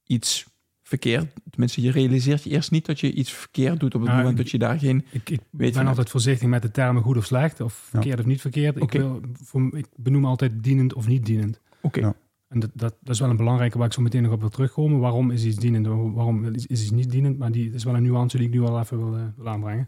iets 0.03 0.47
verkeerd, 0.81 1.33
tenminste 1.49 1.81
je 1.81 1.91
realiseert 1.91 2.43
je 2.43 2.49
eerst 2.49 2.71
niet 2.71 2.85
dat 2.85 2.99
je 2.99 3.13
iets 3.13 3.31
verkeerd 3.31 3.79
doet 3.79 3.95
op 3.95 4.01
het 4.01 4.09
moment 4.09 4.29
ik- 4.31 4.37
dat 4.37 4.51
je 4.51 4.57
daar 4.57 4.79
geen... 4.79 5.05
Ik, 5.11 5.29
ik 5.29 5.39
Weet 5.51 5.73
ben 5.73 5.87
altijd 5.87 6.09
voorzichtig 6.09 6.47
met 6.47 6.61
de 6.61 6.71
termen 6.71 7.03
goed 7.03 7.17
of 7.17 7.25
slecht, 7.25 7.61
of 7.61 7.73
verkeerd 7.73 8.19
of 8.19 8.25
niet 8.25 8.41
verkeerd. 8.41 8.77
Ik, 8.81 8.91
wil, 8.91 9.21
voor, 9.33 9.77
ik 9.77 9.85
benoem 9.95 10.25
altijd 10.25 10.63
dienend 10.63 10.93
of 10.93 11.07
niet 11.07 11.25
dienend. 11.25 11.59
Oké, 11.81 11.99
Ja. 11.99 12.15
En 12.49 12.59
dat, 12.59 12.69
dat, 12.73 12.95
dat 13.01 13.13
is 13.13 13.19
wel 13.19 13.29
een 13.29 13.35
belangrijke 13.35 13.77
waar 13.77 13.87
ik 13.87 13.93
zo 13.93 14.01
meteen 14.01 14.23
nog 14.23 14.31
op 14.31 14.39
wil 14.39 14.49
terugkomen. 14.49 14.99
Waarom 14.99 15.31
is 15.31 15.45
iets 15.45 15.57
dienend, 15.57 15.87
waarom 15.87 16.45
is, 16.45 16.65
is 16.65 16.81
iets 16.81 16.91
niet 16.91 17.11
dienend? 17.11 17.37
Maar 17.37 17.51
die 17.51 17.73
is 17.73 17.83
wel 17.83 17.95
een 17.95 18.03
nuance 18.03 18.37
die 18.37 18.45
ik 18.47 18.53
nu 18.53 18.61
wel 18.61 18.79
even 18.79 18.97
wil, 18.97 19.15
eh, 19.15 19.23
wil 19.35 19.47
aanbrengen. 19.47 19.87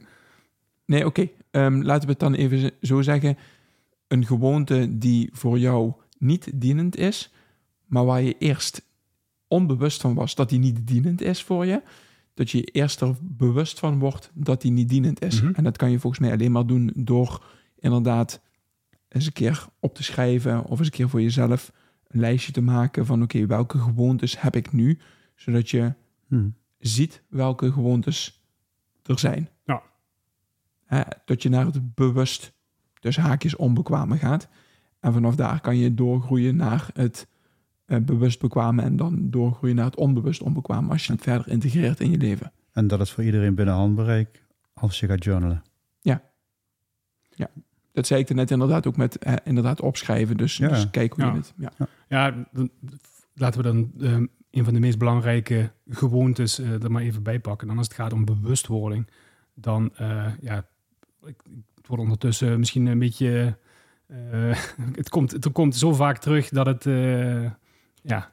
Nee, 0.85 1.05
oké. 1.05 1.29
Ehm, 1.51 1.81
laten 1.81 2.03
we 2.03 2.11
het 2.11 2.19
dan 2.19 2.33
even 2.33 2.71
zo 2.81 3.01
zeggen. 3.01 3.37
Een 4.07 4.25
gewoonte 4.25 4.97
die 4.97 5.29
voor 5.33 5.59
jou 5.59 5.93
niet 6.17 6.51
dienend 6.55 6.97
is, 6.97 7.33
maar 7.85 8.05
waar 8.05 8.21
je 8.21 8.37
eerst 8.37 8.81
onbewust 9.47 10.01
van 10.01 10.13
was 10.13 10.35
dat 10.35 10.49
die 10.49 10.59
niet 10.59 10.87
dienend 10.87 11.21
is 11.21 11.43
voor 11.43 11.65
je. 11.65 11.81
Dat 12.33 12.51
je 12.51 12.63
eerst 12.63 13.01
er 13.01 13.15
bewust 13.21 13.79
van 13.79 13.99
wordt 13.99 14.31
dat 14.33 14.61
die 14.61 14.71
niet 14.71 14.89
dienend 14.89 15.21
is. 15.21 15.41
Mhm. 15.41 15.53
En 15.53 15.63
dat 15.63 15.77
kan 15.77 15.91
je 15.91 15.99
volgens 15.99 16.21
mij 16.21 16.31
alleen 16.31 16.51
maar 16.51 16.65
doen 16.65 16.91
door 16.95 17.43
inderdaad 17.79 18.41
eens 19.07 19.25
een 19.25 19.33
keer 19.33 19.65
op 19.79 19.95
te 19.95 20.03
schrijven 20.03 20.63
of 20.63 20.77
eens 20.77 20.87
een 20.87 20.93
keer 20.93 21.09
voor 21.09 21.21
jezelf 21.21 21.71
een 22.11 22.19
lijstje 22.19 22.51
te 22.51 22.61
maken 22.61 23.05
van 23.05 23.21
oké, 23.23 23.45
welke 23.45 23.77
gewoontes 23.77 24.41
heb 24.41 24.55
ik 24.55 24.71
nu? 24.71 24.99
Zodat 25.35 25.69
je 25.69 25.93
Hm. 26.27 26.49
ziet 26.79 27.23
welke 27.29 27.71
gewoontes 27.71 28.45
er 29.03 29.19
zijn. 29.19 29.49
Ja. 29.65 29.81
Hè, 30.85 31.01
dat 31.25 31.43
je 31.43 31.49
naar 31.49 31.65
het 31.65 31.93
bewust, 31.95 32.53
dus 32.99 33.17
haakjes 33.17 33.55
onbekwame 33.55 34.17
gaat. 34.17 34.49
En 34.99 35.13
vanaf 35.13 35.35
daar 35.35 35.61
kan 35.61 35.77
je 35.77 35.93
doorgroeien 35.93 36.55
naar 36.55 36.89
het 36.93 37.27
eh, 37.85 37.97
bewust 37.99 38.39
bekwame 38.39 38.81
en 38.81 38.95
dan 38.95 39.29
doorgroeien 39.29 39.75
naar 39.75 39.85
het 39.85 39.95
onbewust 39.95 40.41
onbekwame 40.41 40.91
als 40.91 41.05
je 41.05 41.13
het 41.13 41.21
verder 41.21 41.47
integreert 41.47 41.99
in 41.99 42.11
je 42.11 42.17
leven. 42.17 42.51
En 42.71 42.87
dat 42.87 43.01
is 43.01 43.11
voor 43.11 43.23
iedereen 43.23 43.55
binnen 43.55 43.75
handbereik 43.75 44.45
als 44.73 44.99
je 44.99 45.07
gaat 45.07 45.23
journalen. 45.23 45.61
Dat 47.91 48.07
zei 48.07 48.21
ik 48.21 48.29
er 48.29 48.35
net 48.35 48.51
inderdaad 48.51 48.87
ook 48.87 48.97
met 48.97 49.17
eh, 49.17 49.33
inderdaad 49.43 49.81
opschrijven. 49.81 50.37
Dus, 50.37 50.57
Ja. 50.57 50.67
dus 50.67 50.89
kijk 50.89 51.13
hoe 51.13 51.23
Ja. 51.25 51.31
je 51.31 51.37
het... 51.37 51.53
Ja. 51.57 51.71
Ja, 52.07 52.45
dan- 52.51 52.69
laten 53.33 53.61
we 53.61 53.67
dan 53.67 53.91
ehm, 54.01 54.25
een 54.51 54.63
van 54.63 54.73
de 54.73 54.79
meest 54.79 54.97
belangrijke 54.97 55.71
gewoontes 55.89 56.59
eh, 56.59 56.83
er 56.83 56.91
maar 56.91 57.01
even 57.01 57.23
bij 57.23 57.39
pakken. 57.39 57.67
Dan 57.67 57.77
als 57.77 57.87
het 57.87 57.95
gaat 57.95 58.13
om 58.13 58.25
bewustwording, 58.25 59.07
dan 59.53 59.91
eh, 59.95 60.25
ja, 60.41 60.65
ik, 61.23 61.35
het 61.75 61.87
wordt 61.87 62.03
ondertussen 62.03 62.59
misschien 62.59 62.85
een 62.85 62.99
beetje. 62.99 63.57
eh, 64.07 64.17
het, 65.01 65.09
komt, 65.09 65.31
het 65.31 65.51
komt 65.51 65.75
zo 65.75 65.93
vaak 65.93 66.17
terug 66.17 66.49
dat 66.49 66.65
het. 66.65 66.85
eh, 66.85 67.43
ja. 68.01 68.31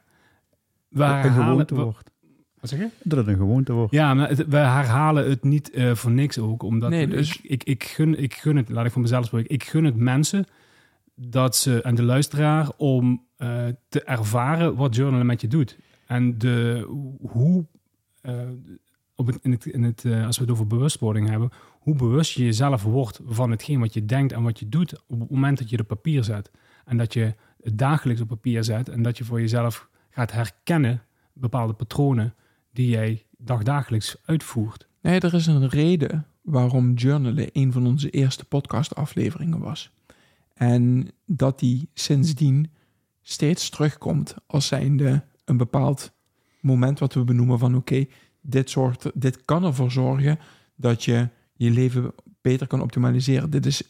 Herhalen, 0.93 1.31
gewoonte 1.33 1.75
wordt. 1.75 2.11
Wat 2.59 2.69
zeg 2.69 2.79
je? 2.79 2.87
Dat 3.03 3.17
het 3.17 3.27
een 3.27 3.35
gewoonte 3.37 3.73
wordt. 3.73 3.91
Ja, 3.91 4.13
maar 4.13 4.29
het- 4.29 4.47
we 4.47 4.57
herhalen 4.57 5.29
het 5.29 5.43
niet 5.43 5.69
eh, 5.71 5.95
voor 5.95 6.11
niks 6.11 6.37
ook. 6.37 6.63
Omdat 6.63 6.89
Nee, 6.89 7.07
dus- 7.07 7.37
ik, 7.37 7.43
ik, 7.43 7.63
ik, 7.63 7.83
gun, 7.83 8.19
ik 8.19 8.33
gun 8.33 8.55
het, 8.55 8.69
laat 8.69 8.85
ik 8.85 8.91
voor 8.91 9.01
mezelf 9.01 9.25
spreken, 9.25 9.53
ik 9.53 9.63
gun 9.63 9.83
het 9.83 9.95
mensen 9.95 10.45
dat 11.15 11.55
ze, 11.55 11.81
en 11.81 11.95
de 11.95 12.03
luisteraar, 12.03 12.69
om 12.77 13.23
eh, 13.37 13.65
te 13.89 14.03
ervaren 14.03 14.75
wat 14.75 14.95
journalen 14.95 15.25
met 15.25 15.41
je 15.41 15.47
doet. 15.47 15.77
En 16.05 16.37
de, 16.37 16.85
hoe, 17.21 17.65
eh, 18.21 18.33
op 19.15 19.27
het, 19.27 19.39
in 19.41 19.51
het, 19.51 19.65
in 19.65 19.83
het, 19.83 20.05
eh, 20.05 20.25
als 20.25 20.37
we 20.37 20.43
het 20.43 20.51
over 20.51 20.67
bewustwording 20.67 21.29
hebben, 21.29 21.49
hoe 21.79 21.95
bewust 21.95 22.33
je 22.33 22.43
jezelf 22.43 22.83
wordt 22.83 23.19
van 23.25 23.51
hetgeen 23.51 23.79
wat 23.79 23.93
je 23.93 24.05
denkt 24.05 24.31
en 24.33 24.43
wat 24.43 24.59
je 24.59 24.69
doet 24.69 25.03
op 25.07 25.19
het 25.19 25.29
moment 25.29 25.57
dat 25.57 25.69
je 25.69 25.75
het 25.75 25.81
op 25.91 25.95
papier 25.95 26.23
zet. 26.23 26.51
En 26.85 26.97
dat 26.97 27.13
je 27.13 27.33
het 27.61 27.77
dagelijks 27.77 28.21
op 28.21 28.27
papier 28.27 28.63
zet 28.63 28.89
en 28.89 29.01
dat 29.01 29.17
je 29.17 29.23
voor 29.23 29.39
jezelf 29.39 29.89
gaat 30.09 30.31
herkennen 30.31 31.01
bepaalde 31.33 31.73
patronen 31.73 32.33
die 32.71 32.89
jij 32.89 33.25
dagdagelijks 33.37 34.15
uitvoert. 34.25 34.87
Nee, 35.01 35.19
er 35.19 35.33
is 35.33 35.45
een 35.47 35.69
reden 35.69 36.25
waarom 36.41 36.93
journalen 36.93 37.49
een 37.53 37.71
van 37.71 37.87
onze 37.87 38.09
eerste 38.09 38.45
podcastafleveringen 38.45 39.59
was. 39.59 39.91
En 40.53 41.11
dat 41.25 41.59
die 41.59 41.89
sindsdien 41.93 42.69
steeds 43.21 43.69
terugkomt 43.69 44.35
als 44.47 44.67
zijnde 44.67 45.23
een 45.45 45.57
bepaald 45.57 46.11
moment 46.61 46.99
wat 46.99 47.13
we 47.13 47.23
benoemen 47.23 47.59
van 47.59 47.75
oké, 47.75 48.05
dit, 48.41 48.69
soort, 48.69 49.11
dit 49.13 49.45
kan 49.45 49.63
ervoor 49.63 49.91
zorgen 49.91 50.39
dat 50.75 51.03
je 51.03 51.29
je 51.53 51.71
leven 51.71 52.13
beter 52.41 52.67
kan 52.67 52.81
optimaliseren. 52.81 53.49
Dit 53.49 53.65
is 53.65 53.89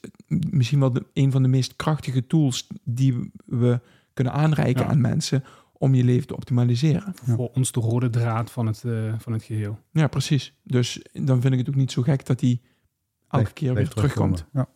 misschien 0.50 0.80
wel 0.80 0.92
de, 0.92 1.06
een 1.14 1.32
van 1.32 1.42
de 1.42 1.48
meest 1.48 1.76
krachtige 1.76 2.28
tools 2.28 2.68
die 2.84 3.32
we 3.46 3.80
kunnen 4.14 4.34
aanreiken 4.34 4.84
Ja. 4.84 4.90
aan 4.90 5.02
mensen 5.02 5.44
om 5.80 5.94
je 5.96 6.04
leven 6.04 6.28
te 6.28 6.36
optimaliseren. 6.36 7.14
Ja. 7.26 7.34
Voor 7.36 7.50
ons 7.54 7.72
de 7.72 7.80
rode 7.80 8.10
draad 8.10 8.52
van 8.52 8.68
het, 8.68 8.84
eh, 8.84 9.14
van 9.18 9.34
het 9.34 9.44
geheel. 9.44 9.80
Ja, 9.92 10.08
precies. 10.08 10.54
Dus 10.64 11.06
dan 11.14 11.42
vind 11.42 11.54
ik 11.54 11.60
het 11.60 11.70
ook 11.70 11.76
niet 11.76 11.92
zo 11.92 12.02
gek 12.02 12.26
dat 12.26 12.40
die 12.40 12.62
elke 13.30 13.54
keer 13.54 13.74
weer 13.74 13.90
terugkomt. 13.90 14.46
Ja, 14.54 14.70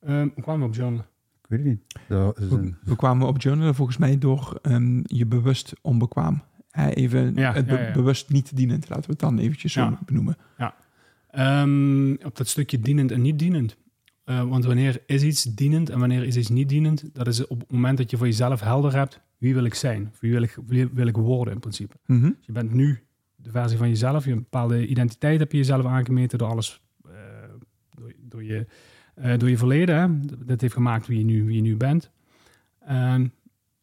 Ehm 0.00 0.28
hoe 0.34 0.42
kwamen 0.42 0.60
we 0.62 0.66
op 0.68 0.74
journalen? 0.74 1.06
ik 1.42 1.48
weet 1.48 1.58
het 1.58 1.68
niet. 1.68 1.80
Dat 2.08 2.38
is 2.38 2.48
We, 2.48 2.56
een, 2.56 2.76
we 2.84 2.96
kwamen 2.96 3.26
op 3.26 3.40
journalen 3.42 3.74
volgens 3.74 3.96
mij 3.96 4.18
door 4.18 4.58
ehm, 4.62 5.00
je 5.04 5.26
bewust 5.26 5.72
onbekwaam. 5.82 6.42
Even 6.70 7.34
Ja, 7.34 7.52
het 7.52 7.66
be- 7.66 7.72
ja, 7.72 7.80
ja. 7.86 7.92
bewust 7.92 8.30
niet 8.30 8.56
dienend. 8.56 8.88
Laten 8.88 9.04
we 9.04 9.10
het 9.10 9.20
dan 9.20 9.38
eventjes 9.38 9.72
zo 9.72 9.80
Ja. 9.80 9.98
benoemen. 10.06 10.36
Ehm, 11.30 12.12
op 12.24 12.36
dat 12.36 12.48
stukje 12.48 12.80
dienend 12.80 13.10
en 13.10 13.20
niet 13.22 13.38
dienend. 13.38 13.76
Eh, 14.24 14.48
want 14.48 14.64
wanneer 14.64 15.02
is 15.06 15.22
iets 15.22 15.42
dienend 15.42 15.90
en 15.90 15.98
wanneer 15.98 16.24
is 16.24 16.36
iets 16.36 16.48
niet 16.48 16.68
dienend? 16.68 17.14
Dat 17.14 17.26
is 17.26 17.46
op 17.46 17.60
het 17.60 17.70
moment 17.72 17.98
dat 17.98 18.10
je 18.10 18.16
voor 18.16 18.26
jezelf 18.26 18.60
helder 18.60 18.94
hebt. 18.94 19.20
Wie 19.38 19.54
wil 19.54 19.64
ik 19.64 19.74
zijn? 19.74 20.12
Wie 20.20 20.32
wil 20.32 20.42
ik, 20.42 20.56
wie 20.66 20.88
wil 20.88 21.06
ik 21.06 21.16
worden 21.16 21.54
in 21.54 21.60
principe? 21.60 21.94
Mhm. 22.06 22.20
Dus 22.36 22.46
je 22.46 22.52
bent 22.52 22.72
nu 22.72 23.02
de 23.36 23.50
versie 23.50 23.78
van 23.78 23.88
jezelf. 23.88 24.24
Je 24.24 24.30
een 24.30 24.36
bepaalde 24.38 24.86
identiteit 24.86 25.38
heb 25.38 25.50
je 25.52 25.58
jezelf 25.58 25.84
aangemeten 25.86 26.38
door 26.38 26.48
alles. 26.48 26.82
eh, 27.06 27.12
door, 27.90 28.12
door, 28.20 28.44
je, 28.44 28.66
eh, 29.14 29.38
door 29.38 29.48
je 29.50 29.56
verleden. 29.58 29.96
Hè? 29.96 30.20
Dat- 30.46 30.60
heeft 30.60 30.74
gemaakt 30.74 31.06
wie 31.06 31.18
je, 31.18 31.24
nu, 31.24 31.44
wie 31.44 31.56
je 31.56 31.62
nu 31.62 31.76
bent. 31.76 32.10
En 32.78 33.32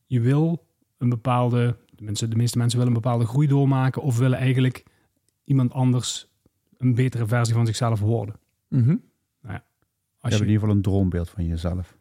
je 0.07 0.19
wil 0.21 0.65
een 0.98 1.10
bepaalde... 1.10 1.77
De, 1.95 2.03
mensen, 2.03 2.29
de 2.29 2.36
meeste 2.36 2.57
mensen 2.57 2.77
willen 2.79 2.93
een 2.95 3.01
bepaalde 3.01 3.25
groei 3.25 3.48
doormaken. 3.48 4.01
Of 4.01 4.17
willen 4.17 4.38
eigenlijk 4.38 4.83
iemand 5.43 5.71
anders 5.74 6.31
een 6.77 6.95
betere 6.95 7.27
versie 7.27 7.53
van 7.53 7.65
zichzelf 7.65 8.00
worden. 8.00 8.36
Mhm. 8.67 8.95
je 9.41 9.62
Als 10.22 10.34
hebt 10.34 10.36
je, 10.36 10.40
in 10.40 10.46
ieder 10.48 10.60
geval 10.60 10.75
een 10.75 10.82
droombeeld 10.82 11.30
van 11.30 11.46
jezelf. 11.46 11.98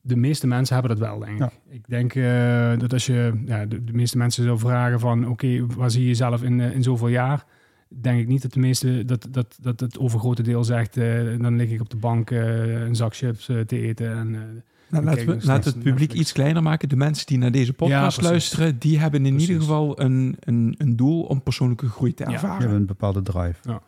de 0.00 0.16
meeste 0.16 0.46
mensen 0.46 0.74
hebben 0.76 0.98
dat 0.98 1.08
wel, 1.08 1.18
denk 1.18 1.32
ik. 1.32 1.38
Ja. 1.38 1.52
Ik 1.68 1.84
denk 1.88 2.14
eh, 2.14 2.78
dat 2.78 2.92
als 2.92 3.06
je 3.06 3.42
ja, 3.46 3.66
de, 3.66 3.84
de 3.84 3.92
meeste 3.92 4.18
mensen 4.18 4.44
zou 4.44 4.58
vragen 4.58 5.00
van... 5.00 5.28
oké, 5.28 5.66
waar 5.66 5.90
zie 5.90 6.00
je 6.02 6.06
jezelf 6.08 6.42
in, 6.42 6.60
eh, 6.60 6.74
in 6.74 6.82
zoveel 6.82 7.08
jaar? 7.08 7.44
Denk 7.88 8.20
ik 8.20 8.26
niet 8.28 8.42
dat 8.42 8.52
de 8.52 8.60
meeste, 8.60 9.04
dat, 9.04 9.26
dat, 9.30 9.58
dat 9.60 9.80
het 9.80 9.98
overgrote 9.98 10.42
deel 10.42 10.64
zegt... 10.64 10.96
eh, 10.96 11.38
dan 11.38 11.56
lig 11.56 11.70
ik 11.70 11.80
op 11.80 11.90
de 11.90 11.96
bank 11.96 12.30
eh, 12.30 12.82
een 12.82 12.94
zak 12.96 13.14
chips 13.16 13.44
te 13.44 13.64
eten. 13.80 14.12
En, 14.16 14.34
eh, 14.34 14.40
Nou, 14.88 15.04
laten 15.04 15.26
we 15.26 15.38
laten 15.46 15.72
we 15.72 15.78
het 15.78 15.88
publiek 15.88 16.12
iets 16.12 16.32
kleiner 16.32 16.62
maken. 16.62 16.88
De 16.88 16.96
mensen 16.96 17.26
die 17.26 17.38
naar 17.38 17.50
deze 17.52 17.72
podcast 17.72 18.20
luisteren, 18.20 18.78
die 18.78 18.98
hebben 18.98 19.24
in 19.26 19.30
Precies. 19.32 19.48
ieder 19.48 19.62
geval 19.62 20.00
een, 20.00 20.36
een, 20.40 20.74
een 20.78 20.96
doel 20.96 21.22
om 21.22 21.42
persoonlijke 21.42 21.88
groei 21.88 22.14
te 22.14 22.24
Ja. 22.24 22.32
Ervaren. 22.32 22.60
hebt 22.60 22.72
een 22.72 22.86
bepaalde 22.86 23.22
drive. 23.22 23.80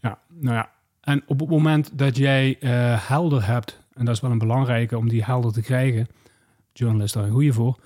ja, 0.00 0.18
nou 0.40 0.54
ja. 0.54 0.70
En 1.08 1.22
op 1.26 1.40
het 1.40 1.48
moment 1.48 1.98
dat 1.98 2.16
jij 2.16 2.58
eh, 2.60 3.08
helder 3.08 3.46
hebt... 3.46 3.82
en 3.92 4.04
dat 4.04 4.14
is 4.14 4.20
wel 4.20 4.30
een 4.30 4.38
belangrijke 4.38 4.98
om 4.98 5.08
die 5.08 5.24
helder 5.24 5.52
te 5.52 5.62
krijgen... 5.62 6.06
journalist 6.72 7.06
is 7.06 7.12
daar 7.12 7.24
een 7.24 7.34
goede 7.34 7.52
voor... 7.52 7.80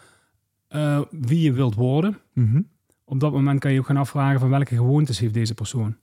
eh, 0.69 1.01
wie 1.11 1.41
je 1.41 1.53
wilt 1.53 1.75
worden... 1.75 2.19
Mhm. 2.33 2.63
op 3.05 3.21
dat 3.21 3.33
moment 3.33 3.61
kan 3.61 3.73
je 3.73 3.79
ook 3.79 3.87
gaan 3.87 3.97
afvragen 3.97 4.41
van 4.41 4.49
welke 4.51 4.75
gewoontes 4.77 5.19
heeft 5.19 5.35
deze 5.35 5.55
persoon. 5.55 5.97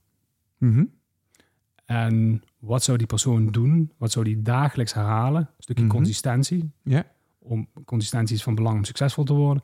Mhm. 0.58 0.86
En 1.86 2.44
wat 2.60 2.84
zou 2.84 2.98
die 2.98 3.08
persoon 3.08 3.48
doen? 3.48 3.92
Wat 3.98 4.12
zou 4.12 4.26
die 4.26 4.42
dagelijks 4.42 4.94
herhalen? 4.94 5.42
Een 5.42 5.64
stukje 5.64 5.84
Mhm. 5.84 5.94
consistentie. 5.94 6.72
Om, 7.40 7.68
consistentie 7.86 8.36
is 8.36 8.44
van 8.44 8.56
belang 8.56 8.78
om 8.78 8.84
succesvol 8.84 9.24
te 9.24 9.34
worden. 9.34 9.64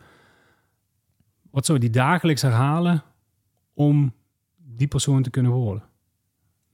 Wat 1.52 1.66
zou 1.66 1.80
die 1.80 1.90
dagelijks 1.90 2.42
herhalen 2.42 3.04
om 3.74 4.14
die 4.56 4.88
persoon 4.88 5.24
te 5.24 5.30
kunnen 5.30 5.52
worden? 5.52 5.84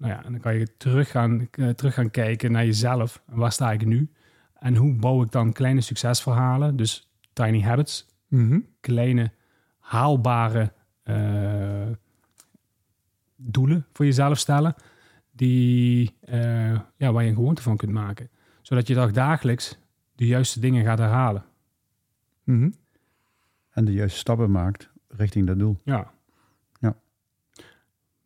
Nou 0.02 0.14
ja, 0.14 0.24
en 0.24 0.32
dan 0.32 0.42
kan 0.42 0.56
je 0.56 0.78
terug 0.78 1.12
gaan, 1.12 1.48
eh, 1.52 1.70
terug 1.70 1.94
gaan 1.94 2.12
kijken 2.12 2.52
naar 2.52 2.66
jezelf. 2.66 3.22
Waar 3.26 3.52
sta 3.52 3.72
ik 3.72 3.86
nu? 3.86 4.10
En 4.60 4.76
hoe 4.76 4.94
bouw 4.94 5.24
ik 5.24 5.32
dan 5.32 5.54
kleine 5.54 5.82
succesverhalen? 5.82 6.76
Dus 6.76 7.10
tiny 7.34 7.62
habits, 7.62 8.06
Mhm. 8.28 8.60
kleine 8.80 9.32
haalbare 9.80 10.72
eh, 11.04 11.88
doelen 13.36 13.86
voor 13.94 14.06
jezelf 14.06 14.38
stellen. 14.38 14.76
Die, 15.32 16.16
eh, 16.22 16.80
ja, 16.96 17.12
waar 17.12 17.24
je 17.24 17.30
een 17.30 17.36
gewoonte 17.36 17.62
van 17.62 17.78
kunt 17.78 17.92
maken. 17.92 18.30
Zodat 18.62 18.88
je 18.88 18.94
dag 18.94 19.12
dagelijks 19.12 19.78
de 20.16 20.26
juiste 20.26 20.60
dingen 20.60 20.84
gaat 20.84 20.98
herhalen. 21.00 21.46
Mhm. 22.44 22.70
En 23.70 23.86
de 23.86 23.94
juiste 23.94 24.18
stappen 24.20 24.52
maakt 24.52 24.90
richting 25.08 25.48
dat 25.48 25.60
doel. 25.60 25.78
Ja. 25.84 26.12
Ja. 26.80 26.96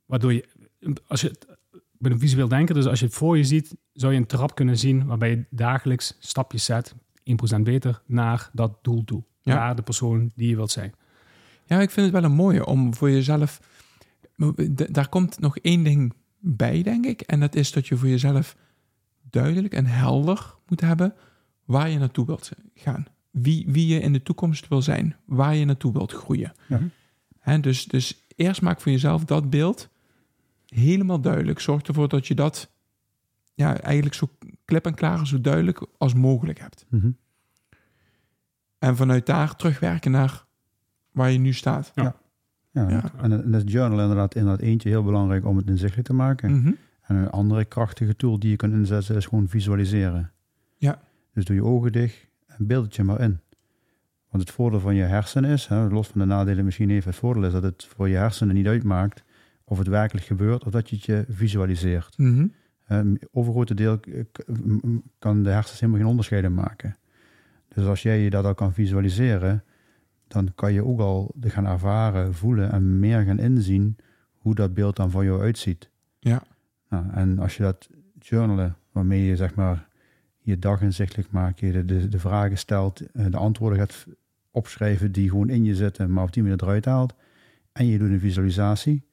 Waardoor 0.06 0.34
je, 0.34 0.46
als 1.08 1.22
je, 1.22 1.55
ben 2.06 2.14
een 2.14 2.28
visueel 2.28 2.48
denker, 2.48 2.76
dus 2.76 2.86
als 2.86 3.00
je 3.00 3.06
het 3.06 3.16
voor 3.16 3.38
je 3.38 3.44
ziet, 3.44 3.76
zou 3.94 4.14
je 4.14 4.20
een 4.20 4.26
trap 4.26 4.56
kunnen 4.56 4.78
zien 4.78 5.06
waarbij 5.06 5.30
je 5.30 5.46
dagelijks 5.50 6.16
stapjes 6.20 6.66
zet, 6.66 6.96
1% 7.58 7.62
beter, 7.62 8.02
naar 8.06 8.50
dat 8.54 8.78
doel 8.82 9.04
toe. 9.04 9.24
Ja. 9.42 9.56
Naar 9.56 9.76
de 9.76 9.82
persoon 9.82 10.32
die 10.36 10.50
je 10.50 10.56
wilt 10.56 10.72
zijn. 10.72 10.94
Ja, 11.66 11.82
ik 11.82 11.90
vind 11.90 12.06
het 12.06 12.22
wel 12.22 12.24
een 12.24 12.36
mooie 12.36 12.66
om 12.66 12.94
voor 12.94 13.12
jezelf. 13.12 13.62
Daar 14.90 15.10
komt 15.10 15.40
nog 15.40 15.58
één 15.58 15.84
ding 15.84 16.14
bij, 16.40 16.84
denk 16.84 17.06
ik. 17.06 17.22
En 17.22 17.40
dat 17.40 17.56
is 17.56 17.72
dat 17.72 17.88
je 17.88 17.98
voor 17.98 18.08
jezelf 18.08 18.56
duidelijk 19.30 19.74
en 19.74 19.86
helder 19.86 20.56
moet 20.68 20.82
hebben 20.82 21.14
waar 21.66 21.90
je 21.90 21.98
naartoe 21.98 22.26
wilt 22.26 22.52
gaan. 22.76 23.06
Wie, 23.32 23.66
wie 23.68 23.88
je 23.88 24.00
in 24.00 24.14
de 24.14 24.24
toekomst 24.24 24.68
wil 24.68 24.82
zijn, 24.82 25.16
waar 25.26 25.56
je 25.56 25.66
naartoe 25.66 25.94
wilt 25.94 26.12
groeien. 26.12 26.54
Ja. 26.68 26.82
Hè, 27.40 27.60
dus, 27.60 27.86
dus 27.86 28.26
eerst 28.36 28.62
maak 28.62 28.82
voor 28.82 28.92
jezelf 28.92 29.26
dat 29.26 29.50
beeld 29.50 29.90
helemaal 30.76 31.22
duidelijk. 31.22 31.60
Zorg 31.60 31.82
ervoor 31.82 32.10
dat 32.10 32.28
je 32.28 32.36
dat 32.36 32.72
ja, 33.54 33.78
eigenlijk 33.80 34.16
zo 34.16 34.30
klip 34.66 34.86
en 34.86 34.94
klaar, 34.94 35.28
zo 35.28 35.42
duidelijk 35.42 35.86
als 35.98 36.14
mogelijk 36.14 36.60
hebt. 36.60 36.86
Mhm. 36.90 37.10
En 38.80 38.96
vanuit 38.96 39.26
daar 39.26 39.56
terugwerken 39.56 40.12
naar 40.12 40.46
waar 41.12 41.32
je 41.32 41.38
nu 41.38 41.54
staat. 41.54 41.92
Ja, 41.96 42.16
Ja. 42.72 43.04
En, 43.18 43.32
en 43.32 43.52
dat 43.52 43.64
is 43.66 43.74
journal 43.74 44.00
inderdaad, 44.00 44.36
inderdaad 44.36 44.62
eentje 44.62 44.90
heel 44.90 45.04
belangrijk 45.04 45.46
om 45.46 45.58
het 45.58 45.68
inzichtelijk 45.68 46.08
te 46.08 46.14
maken. 46.14 46.60
Mhm. 46.60 46.72
En 47.02 47.16
een 47.16 47.30
andere 47.30 47.66
krachtige 47.66 48.16
tool 48.16 48.40
die 48.40 48.50
je 48.50 48.56
kunt 48.56 48.74
inzetten 48.74 49.16
is 49.16 49.26
gewoon 49.26 49.48
visualiseren. 49.48 50.32
Ja. 50.78 51.02
Dus 51.34 51.46
doe 51.46 51.56
je 51.56 51.64
ogen 51.64 51.92
dicht 51.92 52.28
en 52.48 52.68
beeld 52.68 52.86
het 52.86 52.96
je 52.96 53.04
maar 53.04 53.20
in. 53.20 53.40
Want 54.30 54.44
het 54.44 54.52
voordeel 54.52 54.80
van 54.80 54.96
je 54.96 55.04
hersenen 55.04 55.50
is, 55.50 55.68
hè, 55.68 55.88
los 55.88 56.08
van 56.08 56.22
de 56.22 56.28
nadelen 56.28 56.66
misschien 56.66 56.90
even, 56.90 57.10
het 57.10 57.20
voordeel 57.20 57.44
is 57.44 57.52
dat 57.52 57.64
het 57.64 57.88
voor 57.96 58.10
je 58.10 58.16
hersenen 58.16 58.56
niet 58.56 58.68
uitmaakt 58.68 59.24
of 59.66 59.78
het 59.78 59.88
werkelijk 59.88 60.26
gebeurt 60.26 60.64
of 60.64 60.72
dat 60.72 60.90
je 60.90 60.96
het 60.96 61.06
je 61.06 61.26
visualiseert. 61.30 62.18
Mhm. 62.18 62.48
Een 62.88 63.22
overgrote 63.32 63.74
deel 63.74 64.00
eh, 64.00 64.24
kan 65.20 65.44
de 65.44 65.50
hersens 65.50 65.80
helemaal 65.80 66.02
geen 66.02 66.10
onderscheid 66.10 66.44
in 66.44 66.54
maken. 66.54 66.96
Dus 67.68 67.86
als 67.86 68.02
jij 68.02 68.20
je 68.20 68.30
dat 68.30 68.46
al 68.46 68.54
kan 68.54 68.74
visualiseren, 68.74 69.64
dan 70.28 70.52
kan 70.56 70.74
je 70.74 70.86
ook 70.86 71.00
al 71.00 71.36
gaan 71.42 71.66
ervaren, 71.66 72.34
voelen 72.34 72.72
en 72.72 73.00
meer 73.00 73.24
gaan 73.24 73.40
inzien 73.40 73.98
hoe 74.36 74.56
dat 74.56 74.74
beeld 74.74 74.96
dan 74.96 75.12
van 75.12 75.26
jou 75.26 75.42
uitziet. 75.42 75.90
Ja. 76.20 76.44
Nou, 76.90 77.06
en 77.14 77.40
als 77.40 77.58
je 77.58 77.64
dat 77.64 77.90
journalen, 78.20 78.76
waarmee 78.92 79.24
je 79.24 79.36
zeg 79.36 79.56
maar 79.56 79.88
je 80.40 80.60
dag 80.60 80.82
inzichtelijk 80.82 81.32
maakt, 81.32 81.60
je 81.60 81.72
de, 81.72 81.86
de, 81.86 82.10
de 82.10 82.20
vragen 82.20 82.58
stelt, 82.58 83.12
eh, 83.12 83.26
de 83.30 83.38
antwoorden 83.38 83.80
gaat 83.80 84.06
opschrijven 84.52 85.12
die 85.12 85.30
gewoon 85.30 85.50
in 85.50 85.64
je 85.64 85.76
zitten, 85.76 86.12
maar 86.12 86.24
op 86.24 86.34
die 86.34 86.44
manier 86.44 86.64
eruit 86.64 86.86
haalt. 86.86 87.14
En 87.72 87.86
je 87.86 87.98
doet 87.98 88.10
een 88.10 88.20
visualisatie, 88.20 89.04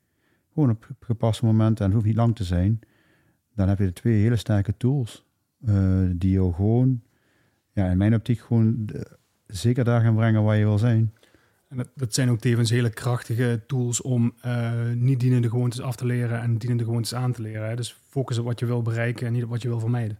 gewoon 0.55 0.71
op 0.71 0.89
gepaste 1.01 1.45
momenten, 1.45 1.77
en 1.79 1.85
het 1.85 1.93
hoeft 1.95 2.07
niet 2.07 2.17
lang 2.17 2.37
te 2.37 2.45
zijn. 2.45 2.81
Dan 3.55 3.69
heb 3.69 3.79
je 3.79 3.85
de 3.85 3.93
twee 3.93 4.23
hele 4.23 4.37
sterke 4.37 4.77
tools, 4.77 5.25
eh, 5.67 6.01
die 6.13 6.31
jou 6.31 6.53
gewoon, 6.53 7.03
ja, 7.73 7.91
in 7.91 7.97
mijn 7.97 8.15
optiek 8.15 8.41
gewoon 8.41 8.87
de- 8.87 9.17
zeker 9.47 9.85
daar 9.85 10.01
gaan 10.01 10.15
brengen 10.15 10.43
waar 10.43 10.57
je 10.57 10.65
wil 10.65 10.79
zijn. 10.79 11.13
En 11.69 11.77
dat, 11.77 11.89
dat 11.95 12.15
zijn 12.15 12.31
ook 12.31 12.39
tevens 12.39 12.71
hele 12.71 12.91
krachtige 12.91 13.61
tools 13.67 14.01
om 14.03 14.33
eh, 14.41 14.73
niet 14.95 15.21
dienende 15.21 15.49
gewoontes 15.49 15.81
af 15.81 15.97
te 15.97 16.07
leren 16.07 16.41
en 16.41 16.57
dienende 16.59 16.85
gewoontes 16.85 17.15
aan 17.15 17.33
te 17.33 17.43
leren. 17.43 17.69
Hè. 17.69 17.77
Dus 17.77 17.97
focus 18.09 18.39
op 18.39 18.45
wat 18.45 18.59
je 18.61 18.67
wil 18.67 18.83
bereiken 18.83 19.27
en 19.27 19.33
niet 19.33 19.45
op 19.45 19.51
wat 19.51 19.63
je 19.63 19.69
wil 19.69 19.81
vermijden. 19.81 20.19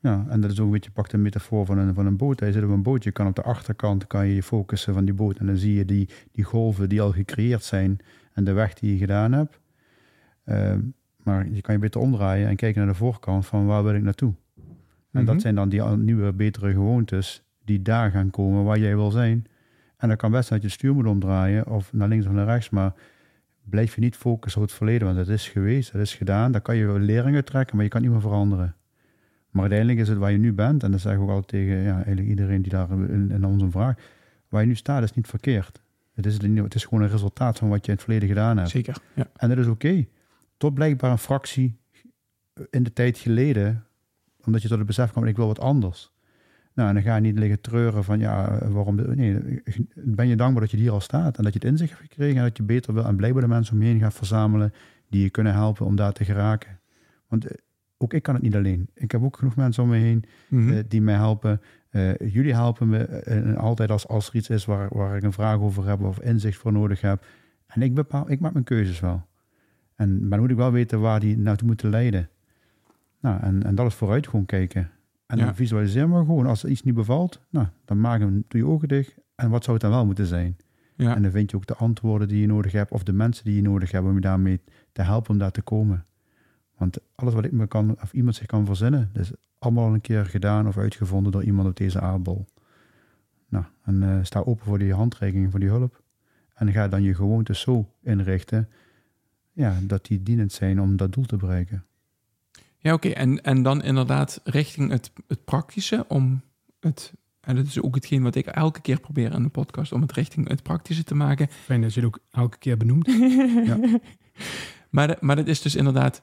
Ja, 0.00 0.26
en 0.28 0.40
dat 0.40 0.50
is 0.50 0.58
ook 0.60 0.66
een 0.66 0.72
beetje, 0.72 0.90
pak 0.90 1.10
de 1.10 1.16
metafoor 1.16 1.66
van 1.66 1.78
een, 1.78 1.94
van 1.94 2.06
een 2.06 2.16
boot. 2.16 2.40
Je 2.40 2.52
zit 2.52 2.64
op 2.64 2.70
een 2.70 2.82
boot, 2.82 3.04
je 3.04 3.10
kan 3.10 3.26
op 3.26 3.34
de 3.34 3.42
achterkant 3.42 4.06
kan 4.06 4.26
je 4.26 4.34
je 4.34 4.42
focussen 4.42 4.94
van 4.94 5.04
die 5.04 5.14
boot. 5.14 5.38
En 5.38 5.46
dan 5.46 5.56
zie 5.56 5.74
je 5.74 5.84
die, 5.84 6.08
die 6.32 6.44
golven 6.44 6.88
die 6.88 7.00
al 7.00 7.12
gecreëerd 7.12 7.62
zijn 7.64 7.98
en 8.38 8.44
de 8.44 8.52
weg 8.52 8.74
die 8.74 8.92
je 8.92 8.98
gedaan 8.98 9.32
hebt. 9.32 9.60
Ehm, 10.44 10.80
maar 11.16 11.48
je 11.48 11.60
kan 11.60 11.74
je 11.74 11.80
beter 11.80 12.00
omdraaien 12.00 12.48
en 12.48 12.56
kijken 12.56 12.80
naar 12.80 12.90
de 12.92 12.98
voorkant 12.98 13.46
van 13.46 13.66
waar 13.66 13.84
wil 13.84 13.94
ik 13.94 14.02
naartoe. 14.02 14.32
En 15.12 15.22
Mhm. 15.22 15.24
dat 15.24 15.40
zijn 15.40 15.54
dan 15.54 15.68
die 15.68 15.82
nieuwe, 15.82 16.32
betere 16.32 16.72
gewoontes 16.72 17.42
die 17.64 17.82
daar 17.82 18.10
gaan 18.10 18.30
komen 18.30 18.64
waar 18.64 18.78
jij 18.78 18.96
wil 18.96 19.10
zijn. 19.10 19.46
En 19.96 20.08
dat 20.08 20.18
kan 20.18 20.30
best 20.30 20.48
dat 20.48 20.58
je 20.58 20.64
het 20.64 20.74
stuur 20.74 20.94
moet 20.94 21.06
omdraaien 21.06 21.66
of 21.66 21.92
naar 21.92 22.08
links 22.08 22.26
of 22.26 22.32
naar 22.32 22.44
rechts, 22.46 22.70
maar 22.70 22.92
blijf 23.64 23.94
je 23.94 24.00
niet 24.00 24.16
focussen 24.16 24.60
op 24.60 24.66
het 24.66 24.76
verleden, 24.76 25.06
want 25.06 25.18
het 25.18 25.28
is 25.28 25.48
geweest, 25.48 25.92
het 25.92 26.00
is 26.00 26.14
gedaan. 26.14 26.52
Daar 26.52 26.60
kan 26.60 26.76
je 26.76 26.86
wel 26.86 26.98
lering 26.98 27.34
uit 27.34 27.46
trekken, 27.46 27.74
maar 27.76 27.84
je 27.84 27.90
kan 27.90 28.02
niet 28.02 28.10
meer 28.10 28.20
veranderen. 28.20 28.74
Maar 29.50 29.60
uiteindelijk 29.62 30.00
is 30.00 30.08
het 30.08 30.18
waar 30.18 30.32
je 30.32 30.38
nu 30.38 30.52
bent, 30.52 30.82
en 30.82 30.90
dat 30.90 31.00
zeg 31.00 31.14
ik 31.14 31.20
ook 31.20 31.28
altijd 31.28 31.48
tegen 31.48 31.76
ja, 31.82 31.94
eigenlijk 31.94 32.28
iedereen 32.28 32.62
die 32.62 32.72
daar 32.72 32.90
in, 32.90 33.30
in 33.30 33.44
ons 33.44 33.62
een 33.62 33.70
vraag, 33.70 33.96
waar 34.48 34.60
je 34.60 34.66
nu 34.66 34.74
staat 34.74 35.02
is 35.02 35.14
niet 35.14 35.26
verkeerd. 35.26 35.82
Het 36.18 36.26
is, 36.26 36.38
het 36.56 36.74
is 36.74 36.84
gewoon 36.84 37.02
een 37.02 37.10
resultaat 37.10 37.58
van 37.58 37.68
wat 37.68 37.80
je 37.84 37.86
in 37.86 37.92
het 37.92 38.02
verleden 38.02 38.28
gedaan 38.28 38.56
hebt. 38.56 38.70
Zeker, 38.70 38.96
ja. 39.14 39.26
En 39.36 39.48
dat 39.48 39.58
is 39.58 39.66
oké. 39.66 40.06
Tot 40.56 40.74
blijkbaar 40.74 41.10
een 41.10 41.18
fractie 41.18 41.76
in 42.70 42.82
de 42.82 42.92
tijd 42.92 43.18
geleden, 43.18 43.84
omdat 44.44 44.62
je 44.62 44.68
tot 44.68 44.78
het 44.78 44.86
besef 44.86 45.10
kwam, 45.10 45.24
ik 45.24 45.36
wil 45.36 45.46
wat 45.46 45.60
anders. 45.60 46.12
Nou, 46.74 46.88
en 46.88 46.94
dan 46.94 47.02
ga 47.04 47.14
je 47.14 47.20
niet 47.20 47.38
liggen 47.38 47.60
treuren 47.60 48.04
van, 48.04 48.18
ja, 48.18 48.58
waarom... 48.68 48.94
Nee, 49.14 49.62
ben 49.94 50.28
je 50.28 50.36
dankbaar 50.36 50.62
dat 50.62 50.70
je 50.70 50.76
hier 50.76 50.90
al 50.90 51.00
staat 51.00 51.36
en 51.38 51.44
dat 51.44 51.52
je 51.52 51.58
het 51.58 51.68
inzicht 51.68 51.90
hebt 51.90 52.02
gekregen 52.02 52.36
en 52.36 52.42
dat 52.42 52.56
je 52.56 52.62
beter 52.62 52.94
wil 52.94 53.04
en 53.04 53.16
blijkbaar 53.16 53.42
de 53.42 53.48
mensen 53.48 53.74
om 53.74 53.82
je 53.82 53.88
heen 53.88 54.00
gaat 54.00 54.14
verzamelen 54.14 54.72
die 55.10 55.22
je 55.22 55.30
kunnen 55.30 55.52
helpen 55.52 55.86
om 55.86 55.96
daar 55.96 56.12
te 56.12 56.24
geraken. 56.24 56.78
Want 57.28 57.46
eh, 57.46 57.56
ook 57.96 58.12
ik 58.14 58.22
kan 58.22 58.34
het 58.34 58.42
niet 58.42 58.56
alleen. 58.56 58.88
Ik 58.94 59.10
heb 59.10 59.22
ook 59.22 59.36
genoeg 59.36 59.56
mensen 59.56 59.82
om 59.82 59.88
me 59.88 59.96
heen 59.96 60.24
Mhm. 60.48 60.70
eh, 60.72 60.84
die 60.88 61.00
mij 61.02 61.14
helpen. 61.14 61.60
Eh, 61.88 62.16
jullie 62.16 62.54
helpen 62.54 62.88
me 62.88 62.98
eh, 63.04 63.56
altijd 63.56 63.90
als, 63.90 64.08
als 64.08 64.28
er 64.28 64.34
iets 64.34 64.48
is 64.50 64.64
waar, 64.64 64.88
waar 64.92 65.16
ik 65.16 65.22
een 65.22 65.32
vraag 65.32 65.58
over 65.58 65.86
heb 65.88 66.00
of 66.02 66.20
inzicht 66.20 66.58
voor 66.58 66.72
nodig 66.72 67.00
heb. 67.00 67.24
En 67.66 67.82
ik, 67.82 67.94
bepaal, 67.94 68.30
ik 68.30 68.40
maak 68.40 68.52
mijn 68.52 68.64
keuzes 68.64 69.00
wel. 69.00 69.26
En, 69.94 70.18
maar 70.20 70.30
dan 70.30 70.40
moet 70.40 70.50
ik 70.50 70.56
wel 70.56 70.72
weten 70.72 71.00
waar 71.00 71.20
die 71.20 71.38
naartoe 71.38 71.66
moeten 71.66 71.90
leiden. 71.90 72.28
Nou, 73.20 73.40
en, 73.40 73.62
en 73.62 73.74
dat 73.74 73.86
is 73.86 73.94
vooruit 73.94 74.28
gewoon 74.28 74.46
kijken. 74.46 74.90
En 75.26 75.38
Ja. 75.38 75.44
dan 75.44 75.54
visualiseer 75.54 76.08
maar 76.08 76.24
gewoon. 76.24 76.46
Als 76.46 76.62
er 76.62 76.70
iets 76.70 76.82
niet 76.82 76.94
bevalt, 76.94 77.40
nou, 77.50 77.66
dan 77.84 78.00
maak 78.00 78.20
hem, 78.20 78.44
doe 78.48 78.60
je 78.60 78.66
ogen 78.66 78.88
dicht. 78.88 79.14
En 79.34 79.50
wat 79.50 79.64
zou 79.64 79.76
het 79.76 79.86
dan 79.86 79.94
wel 79.94 80.06
moeten 80.06 80.26
zijn? 80.26 80.56
ja. 80.96 81.14
En 81.16 81.22
dan 81.22 81.30
vind 81.30 81.50
je 81.50 81.56
ook 81.56 81.66
de 81.66 81.74
antwoorden 81.74 82.28
die 82.28 82.40
je 82.40 82.46
nodig 82.46 82.72
hebt, 82.72 82.90
of 82.90 83.02
de 83.02 83.12
mensen 83.12 83.44
die 83.44 83.54
je 83.54 83.62
nodig 83.62 83.90
hebt 83.90 84.06
om 84.06 84.14
je 84.14 84.20
daarmee 84.20 84.60
te 84.92 85.02
helpen 85.02 85.30
om 85.30 85.38
daar 85.38 85.50
te 85.50 85.62
komen. 85.62 86.06
Want 86.76 86.98
alles 87.14 87.34
wat 87.34 87.44
ik 87.44 87.52
me 87.52 87.66
kan, 87.66 87.96
of 88.02 88.12
iemand 88.12 88.34
zich 88.36 88.46
kan 88.46 88.66
verzinnen, 88.66 89.10
is 89.14 89.32
allemaal 89.58 89.86
al 89.86 89.94
een 89.94 90.00
keer 90.00 90.26
gedaan 90.26 90.66
of 90.68 90.76
uitgevonden 90.78 91.32
door 91.32 91.44
iemand 91.44 91.68
op 91.68 91.76
deze 91.76 92.00
aardbol. 92.00 92.46
Nou, 93.48 93.64
en 93.84 94.02
eh, 94.02 94.18
sta 94.22 94.40
open 94.40 94.64
voor 94.64 94.78
die 94.78 94.94
handreiking, 94.94 95.50
voor 95.50 95.60
die 95.60 95.68
hulp. 95.68 96.02
En 96.54 96.72
ga 96.72 96.88
dan 96.88 97.02
je 97.02 97.14
gewoontes 97.14 97.60
zo 97.60 97.92
inrichten, 98.02 98.68
ja, 99.52 99.78
dat 99.82 100.06
die 100.06 100.22
dienend 100.22 100.52
zijn 100.52 100.80
om 100.80 100.96
dat 100.96 101.12
doel 101.12 101.24
te 101.24 101.36
bereiken. 101.36 101.84
Ja, 102.78 102.92
oké. 102.92 103.08
En, 103.08 103.42
en 103.42 103.62
dan 103.62 103.82
inderdaad 103.82 104.40
richting 104.44 104.90
het, 104.90 105.12
het 105.26 105.44
praktische 105.44 106.04
om 106.08 106.42
het... 106.80 107.12
En 107.40 107.56
dat 107.56 107.66
is 107.66 107.82
ook 107.82 107.94
hetgeen 107.94 108.22
wat 108.22 108.34
ik 108.34 108.46
elke 108.46 108.80
keer 108.80 109.00
probeer 109.00 109.32
in 109.34 109.42
de 109.42 109.48
podcast, 109.48 109.92
om 109.92 110.00
het 110.02 110.12
richting 110.12 110.48
het 110.48 110.62
praktische 110.62 111.04
te 111.04 111.14
maken. 111.14 111.48
Fijn 111.50 111.80
dat 111.82 111.94
je 111.94 112.00
het 112.00 112.08
ook 112.08 112.18
elke 112.30 112.58
keer 112.58 112.76
benoemt. 112.76 113.06
maar, 114.90 115.06
de- 115.06 115.16
maar 115.20 115.36
dat 115.36 115.46
is 115.46 115.62
dus 115.62 115.74
inderdaad, 115.74 116.22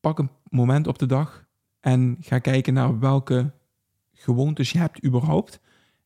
pak 0.00 0.18
een 0.18 0.30
moment 0.48 0.86
op 0.86 0.98
de 0.98 1.06
dag 1.06 1.46
en 1.82 2.16
ga 2.20 2.38
kijken 2.38 2.74
naar 2.74 2.98
welke 2.98 3.50
gewoontes 4.14 4.72
je 4.72 4.78
hebt 4.78 5.04
überhaupt. 5.04 5.60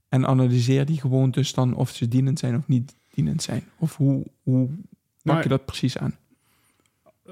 En 0.08 0.26
analyseer 0.26 0.86
die 0.86 1.00
gewoontes 1.00 1.52
dan 1.54 1.74
of 1.74 1.90
ze 1.90 2.08
dienend 2.08 2.38
zijn 2.38 2.56
of 2.56 2.66
niet 2.66 2.96
dienend 3.14 3.42
zijn. 3.42 3.62
Of 3.78 3.96
hoe, 3.96 4.26
hoe 4.42 4.66
pak 4.66 5.34
Maar- 5.34 5.42
je 5.42 5.48
dat 5.48 5.64
precies 5.64 5.98
aan? 5.98 6.14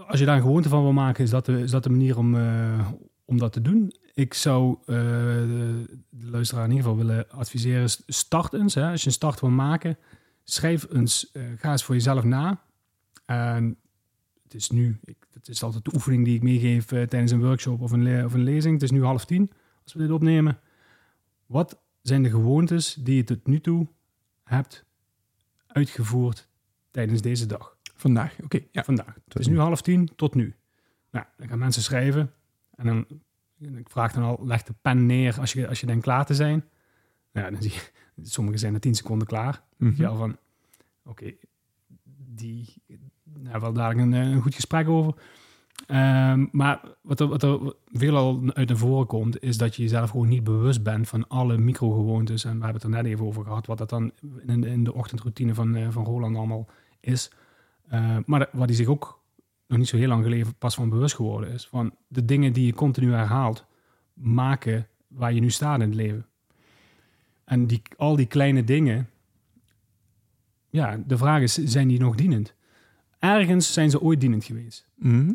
Als 0.06 0.18
je 0.18 0.26
daar 0.26 0.36
een 0.36 0.42
gewoonte 0.42 0.68
van 0.68 0.82
wil 0.82 0.92
maken, 0.92 1.24
is 1.24 1.30
dat 1.30 1.46
de, 1.46 1.60
is 1.60 1.70
dat 1.70 1.82
de 1.82 1.90
manier 1.90 2.18
om, 2.18 2.34
eh, 2.34 2.88
om 3.24 3.38
dat 3.38 3.52
te 3.52 3.60
doen. 3.62 3.92
Ik 4.14 4.34
zou 4.34 4.76
de, 4.86 5.84
de 6.10 6.30
luisteraar 6.30 6.64
in 6.64 6.70
ieder 6.70 6.84
geval 6.84 7.06
willen 7.06 7.30
adviseren, 7.30 7.88
start 8.06 8.52
eens. 8.52 8.74
Hè. 8.74 8.90
Als 8.90 9.00
je 9.00 9.06
een 9.06 9.12
start 9.12 9.40
wil 9.40 9.50
maken, 9.50 9.96
schrijf 10.44 10.86
eens, 10.92 11.30
eh, 11.32 11.42
ga 11.56 11.70
eens 11.70 11.84
voor 11.84 11.94
jezelf 11.94 12.24
na. 12.24 12.60
En 13.26 13.76
het 14.44 14.54
is 14.54 14.70
nu, 14.70 14.98
ik, 15.04 15.16
het 15.32 15.48
is 15.48 15.62
altijd 15.62 15.84
de 15.84 15.94
oefening 15.94 16.24
die 16.24 16.34
ik 16.34 16.42
meegeef 16.42 16.92
eh, 16.92 17.02
tijdens 17.02 17.32
een 17.32 17.40
workshop 17.40 17.80
of 17.80 17.92
een, 17.92 18.24
of 18.24 18.34
een 18.34 18.42
lezing. 18.42 18.74
Het 18.74 18.82
is 18.82 18.90
nu 18.90 19.04
half 19.04 19.24
tien 19.24 19.50
als 19.82 19.92
we 19.92 19.98
dit 19.98 20.10
opnemen. 20.10 20.58
Wat 21.46 21.80
zijn 22.02 22.22
de 22.22 22.30
gewoontes 22.30 22.94
die 22.94 23.16
je 23.16 23.24
tot 23.24 23.46
nu 23.46 23.60
toe 23.60 23.86
hebt 24.44 24.84
uitgevoerd 25.66 26.48
tijdens 26.90 27.20
deze 27.20 27.46
dag? 27.46 27.76
Vandaag, 27.96 28.36
oké. 28.42 28.60
ja. 28.70 28.84
vandaag. 28.84 29.14
Het 29.24 29.38
is 29.38 29.46
nu 29.46 29.58
half 29.58 29.82
tien 29.82 30.10
tot 30.16 30.34
nu. 30.34 30.54
Nou, 31.10 31.26
dan 31.36 31.48
gaan 31.48 31.58
mensen 31.58 31.82
schrijven. 31.82 32.32
En 32.74 32.86
dan 32.86 33.06
ik 33.58 33.90
vraag 33.90 34.12
dan 34.12 34.22
al, 34.22 34.46
leg 34.46 34.62
de 34.62 34.74
pen 34.82 35.06
neer 35.06 35.40
als 35.40 35.52
je, 35.52 35.68
als 35.68 35.80
je 35.80 35.86
denkt 35.86 36.02
klaar 36.02 36.26
te 36.26 36.34
zijn. 36.34 36.64
Nou, 37.32 37.50
dan 37.50 37.62
zie 37.62 37.72
je, 37.72 37.90
sommigen 38.22 38.58
zijn 38.60 38.72
na 38.72 38.78
tien 38.78 38.94
seconden 38.94 39.26
klaar. 39.26 39.62
Mhm. 39.76 40.02
Ja, 40.02 40.14
van, 40.14 40.36
oké, 41.04 41.34
die 42.34 42.74
daar 43.42 43.52
hebben 43.52 43.72
we 43.72 43.78
dadelijk 43.78 44.00
een, 44.00 44.14
eh, 44.14 44.30
een 44.30 44.42
goed 44.42 44.54
gesprek 44.54 44.88
over. 44.88 45.14
Ehm, 45.86 46.46
maar 46.52 46.80
wat 47.00 47.20
er, 47.20 47.28
wat 47.28 47.76
veelal 47.86 48.40
uit 48.52 48.68
naar 48.68 48.76
voren 48.76 49.06
komt, 49.06 49.42
is 49.42 49.58
dat 49.58 49.76
je 49.76 49.82
jezelf 49.82 50.10
gewoon 50.10 50.28
niet 50.28 50.44
bewust 50.44 50.82
bent 50.82 51.08
van 51.08 51.28
alle 51.28 51.58
microgewoontes. 51.58 52.44
En 52.44 52.58
we 52.58 52.64
hebben 52.64 52.82
het 52.82 52.82
er 52.82 53.02
net 53.02 53.06
even 53.06 53.26
over 53.26 53.44
gehad, 53.44 53.66
wat 53.66 53.78
dat 53.78 53.88
dan 53.88 54.12
in, 54.46 54.64
in 54.64 54.84
de 54.84 54.94
ochtendroutine 54.94 55.54
van, 55.54 55.74
eh, 55.74 55.86
van 55.90 56.04
Roland 56.04 56.36
allemaal 56.36 56.68
is. 57.00 57.30
Eh, 57.88 58.16
maar 58.26 58.48
waar 58.52 58.66
hij 58.66 58.76
zich 58.76 58.86
ook 58.86 59.22
nog 59.66 59.78
niet 59.78 59.88
zo 59.88 59.96
heel 59.96 60.08
lang 60.08 60.22
geleden 60.22 60.54
pas 60.58 60.74
van 60.74 60.88
bewust 60.88 61.14
geworden 61.14 61.50
is. 61.50 61.66
Van 61.66 61.94
de 62.08 62.24
dingen 62.24 62.52
die 62.52 62.66
je 62.66 62.74
continu 62.74 63.12
herhaalt, 63.12 63.66
maken 64.12 64.86
waar 65.08 65.32
je 65.32 65.40
nu 65.40 65.50
staat 65.50 65.80
in 65.80 65.86
het 65.86 65.94
leven. 65.94 66.26
En 67.44 67.66
die, 67.66 67.82
al 67.96 68.16
die 68.16 68.26
kleine 68.26 68.64
dingen, 68.64 69.08
ja, 70.70 71.02
de 71.06 71.16
vraag 71.16 71.42
is, 71.42 71.54
zijn 71.54 71.88
die 71.88 72.00
nog 72.00 72.14
dienend? 72.14 72.54
Ergens 73.24 73.72
zijn 73.72 73.90
ze 73.90 74.00
ooit 74.00 74.20
dienend 74.20 74.44
geweest. 74.44 74.88
Mhm. 74.96 75.32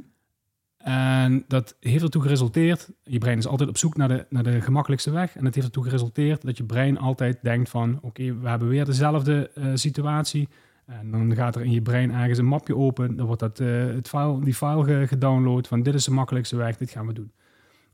En 0.78 1.44
dat 1.48 1.76
heeft 1.80 2.04
ertoe 2.04 2.22
geresulteerd, 2.22 2.90
je 3.04 3.18
brein 3.18 3.38
is 3.38 3.48
altijd 3.48 3.70
op 3.70 3.78
zoek 3.78 3.98
naar 3.98 4.08
de, 4.08 4.26
naar 4.30 4.44
de 4.44 4.62
gemakkelijkste 4.62 5.12
weg. 5.12 5.36
En 5.36 5.44
dat 5.44 5.54
heeft 5.56 5.68
ertoe 5.68 5.84
geresulteerd 5.84 6.42
dat 6.42 6.58
je 6.58 6.64
brein 6.64 6.98
altijd 6.98 7.38
denkt 7.42 7.70
van, 7.70 8.00
oké, 8.02 8.40
we 8.40 8.50
hebben 8.50 8.68
weer 8.68 8.86
dezelfde 8.86 9.50
eh, 9.56 9.66
situatie. 9.74 10.48
En 10.86 11.12
dan 11.12 11.36
gaat 11.36 11.56
er 11.56 11.62
in 11.64 11.72
je 11.72 11.82
brein 11.82 12.12
ergens 12.12 12.38
een 12.38 12.46
mapje 12.46 12.76
open, 12.76 13.16
dan 13.16 13.26
wordt 13.26 13.42
dat, 13.42 13.60
eh, 13.60 13.86
het 13.86 14.08
file, 14.10 14.44
die 14.44 14.54
file 14.54 14.84
ge- 14.84 15.08
gedownload 15.08 15.68
van 15.68 15.84
dit 15.84 15.94
is 15.94 16.04
de 16.04 16.12
makkelijkste 16.12 16.56
weg, 16.56 16.78
dit 16.78 16.90
gaan 16.92 17.08
we 17.08 17.14
doen. 17.14 17.32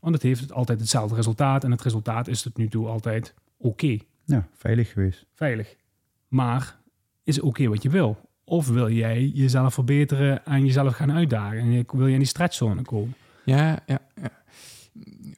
Want 0.00 0.14
het 0.14 0.22
heeft 0.22 0.52
altijd 0.52 0.80
hetzelfde 0.80 1.14
resultaat 1.16 1.64
en 1.64 1.70
het 1.70 1.82
resultaat 1.82 2.28
is 2.28 2.42
tot 2.42 2.56
nu 2.56 2.68
toe 2.68 2.86
altijd 2.86 3.34
oké, 3.58 3.96
Ja, 4.24 4.48
veilig 4.54 4.92
geweest. 4.92 5.26
veilig. 5.34 5.76
Maar 6.28 6.78
is 7.24 7.36
het 7.36 7.44
oké 7.44 7.68
wat 7.68 7.82
je 7.82 7.90
wil? 7.90 8.18
Of 8.48 8.68
wil 8.68 8.90
jij 8.90 9.26
jezelf 9.26 9.74
verbeteren 9.74 10.44
en 10.44 10.64
jezelf 10.66 10.94
gaan 10.94 11.12
uitdagen? 11.12 11.58
En 11.58 11.84
wil 11.92 12.06
je 12.06 12.12
in 12.12 12.18
die 12.18 12.28
stretchzone 12.28 12.82
komen? 12.82 13.14
Ja, 13.44 13.82
ja, 13.86 13.98
ja. 14.22 14.30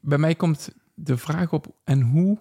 Bij 0.00 0.18
mij 0.18 0.34
komt 0.34 0.74
de 0.94 1.16
vraag 1.16 1.52
op, 1.52 1.74
en 1.84 2.00
hoe 2.00 2.38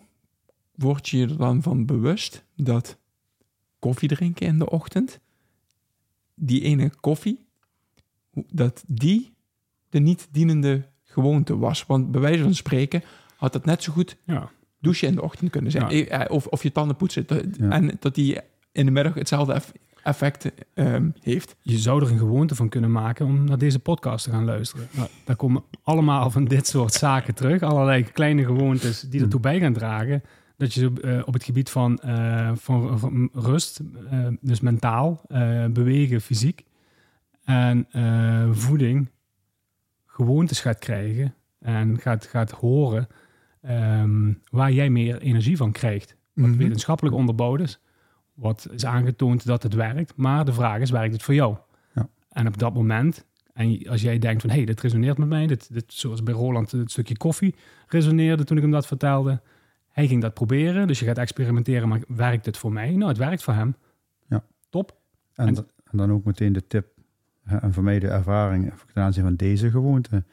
word 0.75 1.09
je 1.09 1.21
er 1.23 1.37
dan 1.37 1.61
van 1.61 1.85
bewust 1.85 2.43
dat 2.55 2.97
koffie 3.79 4.09
drinken 4.09 4.47
in 4.47 4.57
de 4.59 4.69
ochtend, 4.69 5.19
die 6.35 6.61
ene 6.61 6.91
koffie, 6.99 7.45
dat 8.51 8.83
die 8.87 9.33
de 9.89 9.99
niet 9.99 10.27
dienende 10.31 10.85
gewoonte 11.03 11.57
was? 11.57 11.85
Want 11.85 12.11
bij 12.11 12.21
wijze 12.21 12.43
van 12.43 12.55
spreken 12.55 13.03
had 13.35 13.53
dat 13.53 13.65
net 13.65 13.83
zo 13.83 13.91
goed 13.93 14.17
Ja. 14.23 14.49
douchen 14.79 15.07
in 15.07 15.15
de 15.15 15.21
ochtend 15.21 15.49
kunnen 15.51 15.71
zijn. 15.71 15.95
Ja. 15.97 16.05
Eh, 16.05 16.31
Of, 16.31 16.47
of 16.47 16.63
je 16.63 16.71
tanden 16.71 16.95
poetsen. 16.95 17.27
En 17.71 17.91
dat 17.99 18.15
die 18.15 18.37
in 18.71 18.85
de 18.85 18.91
middag 18.91 19.13
hetzelfde 19.13 19.61
effecten 20.03 20.51
ehm, 20.73 21.09
heeft. 21.21 21.55
Je 21.61 21.77
zou 21.77 22.03
er 22.03 22.11
een 22.11 22.17
gewoonte 22.17 22.55
van 22.55 22.69
kunnen 22.69 22.91
maken 22.91 23.25
om 23.25 23.43
naar 23.43 23.57
deze 23.57 23.79
podcast 23.79 24.23
te 24.23 24.31
gaan 24.31 24.45
luisteren. 24.45 24.87
Nou, 24.91 25.09
daar 25.25 25.35
komen 25.35 25.63
allemaal 25.83 26.29
van 26.31 26.45
dit 26.45 26.67
soort 26.67 26.93
zaken 26.93 27.33
terug. 27.35 27.61
Allerlei 27.61 28.03
kleine 28.03 28.45
gewoontes 28.45 29.01
die 29.01 29.21
ertoe 29.21 29.39
bij 29.39 29.59
gaan 29.59 29.73
dragen. 29.73 30.23
Dat 30.57 30.73
je 30.73 30.91
eh, 31.01 31.21
op 31.25 31.33
het 31.33 31.43
gebied 31.43 31.69
van, 31.69 31.97
eh, 31.97 32.51
van, 32.55 32.99
van 32.99 33.29
rust, 33.33 33.79
eh, 34.09 34.27
dus 34.41 34.59
mentaal, 34.59 35.21
bewegen, 35.71 36.21
fysiek 36.21 36.63
en 37.43 37.87
voeding, 38.51 39.09
gewoontes 40.05 40.59
gaat 40.61 40.79
krijgen 40.79 41.33
en 41.59 41.99
gaat, 41.99 42.25
gaat 42.25 42.51
horen 42.51 43.07
ehm, 43.61 44.33
waar 44.49 44.71
jij 44.71 44.89
meer 44.89 45.21
energie 45.21 45.57
van 45.57 45.71
krijgt. 45.71 46.15
Wat 46.33 46.47
Mhm. 46.47 46.57
wetenschappelijk 46.57 47.15
onderbouwd 47.15 47.59
is. 47.59 47.79
Wat 48.37 48.67
is 48.71 48.85
aangetoond 48.85 49.45
dat 49.45 49.63
het 49.63 49.73
werkt. 49.73 50.13
Maar 50.15 50.45
de 50.45 50.53
vraag 50.53 50.79
is, 50.79 50.89
werkt 50.91 51.13
het 51.13 51.23
voor 51.23 51.33
jou? 51.33 51.57
Ja. 51.93 52.07
En 52.29 52.47
op 52.47 52.57
dat 52.57 52.73
moment, 52.73 53.25
en 53.53 53.87
als 53.89 54.01
jij 54.01 54.19
denkt 54.19 54.41
van... 54.41 54.49
hé, 54.49 54.55
hey, 54.55 54.65
dit 54.65 54.81
resoneert 54.81 55.17
met 55.17 55.27
mij. 55.27 55.47
Dit, 55.47 55.73
dit, 55.73 55.83
zoals 55.87 56.23
bij 56.23 56.33
Roland 56.33 56.71
het 56.71 56.91
stukje 56.91 57.17
koffie 57.17 57.55
resoneerde 57.87 58.43
toen 58.43 58.57
ik 58.57 58.63
hem 58.63 58.71
dat 58.71 58.87
vertelde. 58.87 59.41
Hij 59.91 60.07
ging 60.07 60.21
dat 60.21 60.33
proberen. 60.33 60.87
Dus 60.87 60.99
je 60.99 61.05
gaat 61.05 61.17
experimenteren, 61.17 61.87
maar 61.87 62.01
werkt 62.07 62.45
het 62.45 62.57
voor 62.57 62.71
mij? 62.73 62.91
Nou, 62.95 63.07
het 63.09 63.17
werkt 63.17 63.43
voor 63.43 63.53
hem. 63.53 63.75
Ja. 64.27 64.43
Top. 64.69 64.97
En, 65.33 65.47
En- 65.47 65.53
da- 65.53 65.65
en 65.91 65.97
dan 65.97 66.11
ook 66.11 66.23
meteen 66.23 66.53
de 66.53 66.67
tip, 66.67 66.87
en 67.43 67.73
voor 67.73 67.83
mij 67.83 67.99
de 67.99 68.07
ervaring 68.07 68.73
ten 68.93 69.03
aanzien 69.03 69.23
van 69.23 69.35
deze 69.35 69.69
gewoonte. 69.69 70.23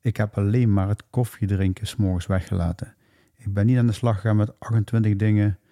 Ik 0.00 0.16
heb 0.16 0.38
alleen 0.38 0.72
maar 0.72 0.88
het 0.88 1.04
koffie 1.10 1.46
drinken 1.46 1.86
s'morgens 1.86 2.26
weggelaten. 2.26 2.94
Ik 3.36 3.54
ben 3.54 3.66
niet 3.66 3.78
aan 3.78 3.86
de 3.86 3.92
slag 3.92 4.14
gegaan 4.20 4.36
met 4.36 4.60
28 4.60 5.16
dingen 5.16 5.48
eh, 5.48 5.63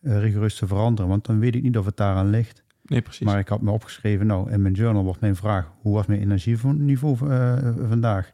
rigoureus 0.00 0.54
te 0.54 0.66
veranderen, 0.66 1.10
want 1.10 1.26
dan 1.26 1.38
weet 1.38 1.54
ik 1.54 1.62
niet 1.62 1.78
of 1.78 1.84
het 1.84 1.96
daaraan 1.96 2.30
ligt. 2.30 2.62
Nee, 2.82 3.02
precies. 3.02 3.26
Maar 3.26 3.38
ik 3.38 3.48
had 3.48 3.60
me 3.60 3.70
opgeschreven, 3.70 4.26
nou, 4.26 4.50
in 4.50 4.62
mijn 4.62 4.74
journal 4.74 5.04
wordt 5.04 5.20
mijn 5.20 5.36
vraag, 5.36 5.72
hoe 5.80 5.94
was 5.94 6.06
mijn 6.06 6.20
energieniveau 6.20 7.30
eh, 7.30 7.56
vandaag? 7.88 8.32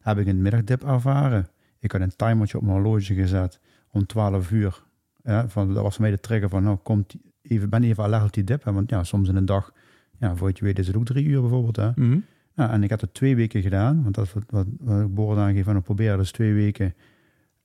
Heb 0.00 0.18
ik 0.18 0.26
een 0.26 0.42
middagdip 0.42 0.84
ervaren? 0.84 1.48
Ik 1.78 1.92
had 1.92 2.00
een 2.00 2.16
timertje 2.16 2.56
op 2.56 2.62
mijn 2.62 2.74
horloge 2.76 3.14
gezet 3.14 3.60
om 3.90 4.06
12 4.06 4.50
uur. 4.50 4.84
Ja, 5.22 5.48
van, 5.48 5.74
dat 5.74 5.82
was 5.82 5.94
voor 5.94 6.02
mij 6.02 6.10
de 6.10 6.20
trigger 6.20 6.48
van, 6.48 6.62
nou, 6.62 6.76
komt 6.76 7.14
even, 7.42 7.70
ben 7.70 7.82
even 7.82 8.04
alert 8.04 8.24
op 8.24 8.32
die 8.32 8.44
dip. 8.44 8.64
Hè, 8.64 8.72
want 8.72 8.90
ja, 8.90 9.04
soms 9.04 9.28
in 9.28 9.36
een 9.36 9.46
dag, 9.46 9.72
ja, 10.18 10.36
voor 10.36 10.50
je 10.52 10.64
weet 10.64 10.78
is 10.78 10.86
het 10.86 10.96
ook 10.96 11.04
drie 11.04 11.24
uur 11.24 11.40
bijvoorbeeld. 11.40 11.76
Hè. 11.76 11.90
Mhm. 11.94 12.18
Ja, 12.54 12.70
en 12.70 12.82
ik 12.82 12.90
had 12.90 13.00
het 13.00 13.14
twee 13.14 13.36
weken 13.36 13.62
gedaan, 13.62 14.02
want 14.02 14.14
dat 14.14 14.24
is 14.24 14.32
wat, 14.32 14.44
wat, 14.48 14.66
wat 14.78 15.14
Boris 15.14 15.38
aangeeft, 15.38 15.68
en 15.68 15.76
ik 15.76 15.82
probeerde 15.82 16.16
dus 16.16 16.30
twee 16.30 16.52
weken. 16.52 16.94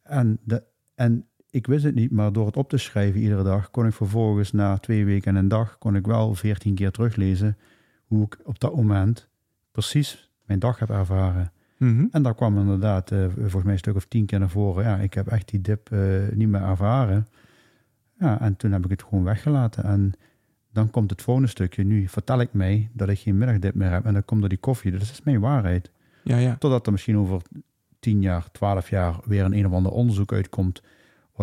En, 0.04 0.40
de, 0.44 0.64
en 0.96 1.26
ik 1.52 1.68
wist 1.68 1.84
het 1.84 1.96
niet, 1.96 2.12
maar 2.12 2.34
door 2.34 2.46
het 2.46 2.58
op 2.58 2.70
te 2.70 2.78
schrijven 2.78 3.22
iedere 3.22 3.44
dag, 3.44 3.72
kon 3.72 3.86
ik 3.86 3.94
vervolgens 3.94 4.52
na 4.52 4.78
twee 4.78 5.06
weken 5.06 5.36
en 5.36 5.36
een 5.36 5.48
dag, 5.48 5.78
kon 5.78 5.96
ik 5.96 6.06
wel 6.06 6.36
veertien 6.36 6.76
keer 6.76 6.92
teruglezen 6.92 7.58
hoe 8.06 8.26
ik 8.26 8.38
op 8.44 8.60
dat 8.60 8.76
moment 8.76 9.30
precies 9.72 10.32
mijn 10.46 10.60
dag 10.60 10.80
heb 10.80 10.90
ervaren. 10.90 11.52
Mhm. 11.78 12.06
En 12.12 12.24
daar 12.24 12.36
kwam 12.36 12.58
inderdaad 12.58 13.12
eh, 13.12 13.26
volgens 13.38 13.64
mij 13.64 13.74
een 13.74 13.80
stuk 13.80 13.96
of 13.96 14.06
tien 14.06 14.26
keer 14.26 14.40
naar 14.40 14.50
voren. 14.50 14.84
Ja, 14.84 14.98
ik 14.98 15.14
heb 15.14 15.28
echt 15.28 15.50
die 15.50 15.62
dip 15.62 15.92
eh, 15.92 16.00
niet 16.34 16.48
meer 16.48 16.62
ervaren. 16.62 17.28
Ja, 18.20 18.42
en 18.42 18.56
toen 18.56 18.72
heb 18.72 18.84
ik 18.84 18.90
het 18.90 19.04
gewoon 19.04 19.24
weggelaten. 19.24 19.84
En 19.84 20.14
dan 20.72 20.90
komt 20.90 21.10
het 21.10 21.22
volgende 21.22 21.50
stukje. 21.50 21.84
Nu 21.84 22.08
vertel 22.08 22.40
ik 22.40 22.54
mij 22.54 22.90
dat 22.94 23.10
ik 23.10 23.20
geen 23.20 23.38
middagdip 23.38 23.76
meer 23.76 23.90
heb. 23.90 24.06
En 24.06 24.14
dat 24.14 24.26
komt 24.26 24.40
door 24.40 24.50
die 24.50 24.58
koffie. 24.58 24.92
Dat 24.92 25.02
is 25.02 25.22
mijn 25.24 25.40
waarheid. 25.40 25.92
Ja, 26.24 26.38
ja. 26.38 26.56
Totdat 26.56 26.86
er 26.86 26.92
misschien 26.92 27.18
over 27.18 27.42
10 28.00 28.22
jaar, 28.22 28.52
12 28.52 28.90
jaar 28.90 29.16
weer 29.26 29.44
een 29.44 29.54
een 29.54 29.66
of 29.66 29.74
ander 29.74 29.92
onderzoek 29.92 30.34
uitkomt. 30.34 30.82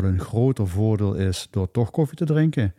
Wat 0.03 0.11
een 0.13 0.19
groter 0.21 0.69
voordeel 0.69 1.15
is 1.15 1.49
door 1.51 1.71
toch 1.71 1.91
koffie 1.91 2.17
te 2.17 2.25
drinken. 2.25 2.75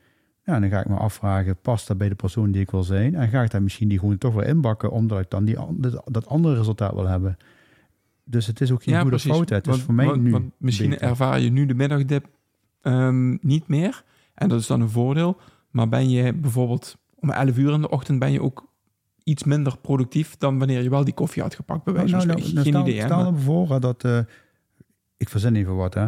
Ja, 0.45 0.59
dan 0.59 0.69
ga 0.69 0.79
ik 0.79 0.87
me 0.89 0.95
afvragen, 0.95 1.57
past 1.61 1.87
dat 1.87 1.97
bij 1.97 2.09
de 2.09 2.15
persoon 2.15 2.51
die 2.51 2.61
ik 2.61 2.71
wil 2.71 2.83
zijn? 2.83 3.15
En 3.15 3.27
ga 3.29 3.41
ik 3.43 3.51
daar 3.51 3.63
misschien 3.63 3.87
die 3.87 3.99
gewoon 3.99 4.17
toch 4.17 4.33
wel 4.33 4.43
inbakken, 4.43 4.91
omdat 4.91 5.19
ik 5.19 5.29
dan 5.29 5.45
die, 5.45 5.57
dat- 6.05 6.27
andere 6.27 6.55
resultaat 6.55 6.93
wil 6.93 7.07
hebben. 7.07 7.37
Dus 8.23 8.47
het 8.47 8.61
is 8.61 8.71
ook 8.71 8.83
geen 8.83 8.93
ja, 8.93 9.01
goede 9.01 9.15
precies. 9.15 9.35
fout. 9.35 9.49
Het 9.49 9.65
is 9.65 9.71
Want- 9.71 9.83
voor 9.83 9.93
mij 9.93 10.05
want- 10.05 10.21
nu 10.21 10.31
want 10.31 10.51
misschien 10.57 10.89
beter. 10.89 11.07
ervaar 11.07 11.39
je 11.39 11.49
nu 11.51 11.65
de 11.65 11.73
middagdip 11.73 12.25
ehm, 12.81 13.37
niet 13.41 13.67
meer. 13.67 14.03
En 14.33 14.49
dat 14.49 14.59
is 14.59 14.67
dan 14.67 14.81
een 14.81 14.89
voordeel. 14.89 15.37
Maar 15.69 15.89
ben 15.89 16.09
je 16.09 16.33
bijvoorbeeld 16.33 16.97
om 17.15 17.29
11 17.29 17.57
uur 17.57 17.73
in 17.73 17.81
de 17.81 17.89
ochtend 17.89 18.19
ben 18.19 18.31
je 18.31 18.41
ook 18.41 18.67
iets 19.23 19.43
minder 19.43 19.77
productief 19.77 20.37
dan 20.37 20.57
wanneer 20.57 20.83
je 20.83 20.89
wel 20.89 21.03
die 21.03 21.13
koffie 21.13 21.41
had 21.41 21.55
gepakt. 21.55 21.83
Bij 21.83 21.93
wijze 21.93 22.09
van 22.09 22.17
Nou, 22.27 22.27
nou, 22.39 22.39
spreken. 22.49 22.73
nou, 22.73 22.83
Geen 22.83 22.93
stel, 22.93 23.07
idee, 23.09 23.21
Stel 23.23 23.31
me 23.31 23.37
voor 23.67 23.79
dat, 23.79 24.03
eh, 24.03 24.19
ik 25.17 25.29
verzin 25.29 25.55
even 25.55 25.75
wat, 25.75 25.93
hè. 25.93 26.07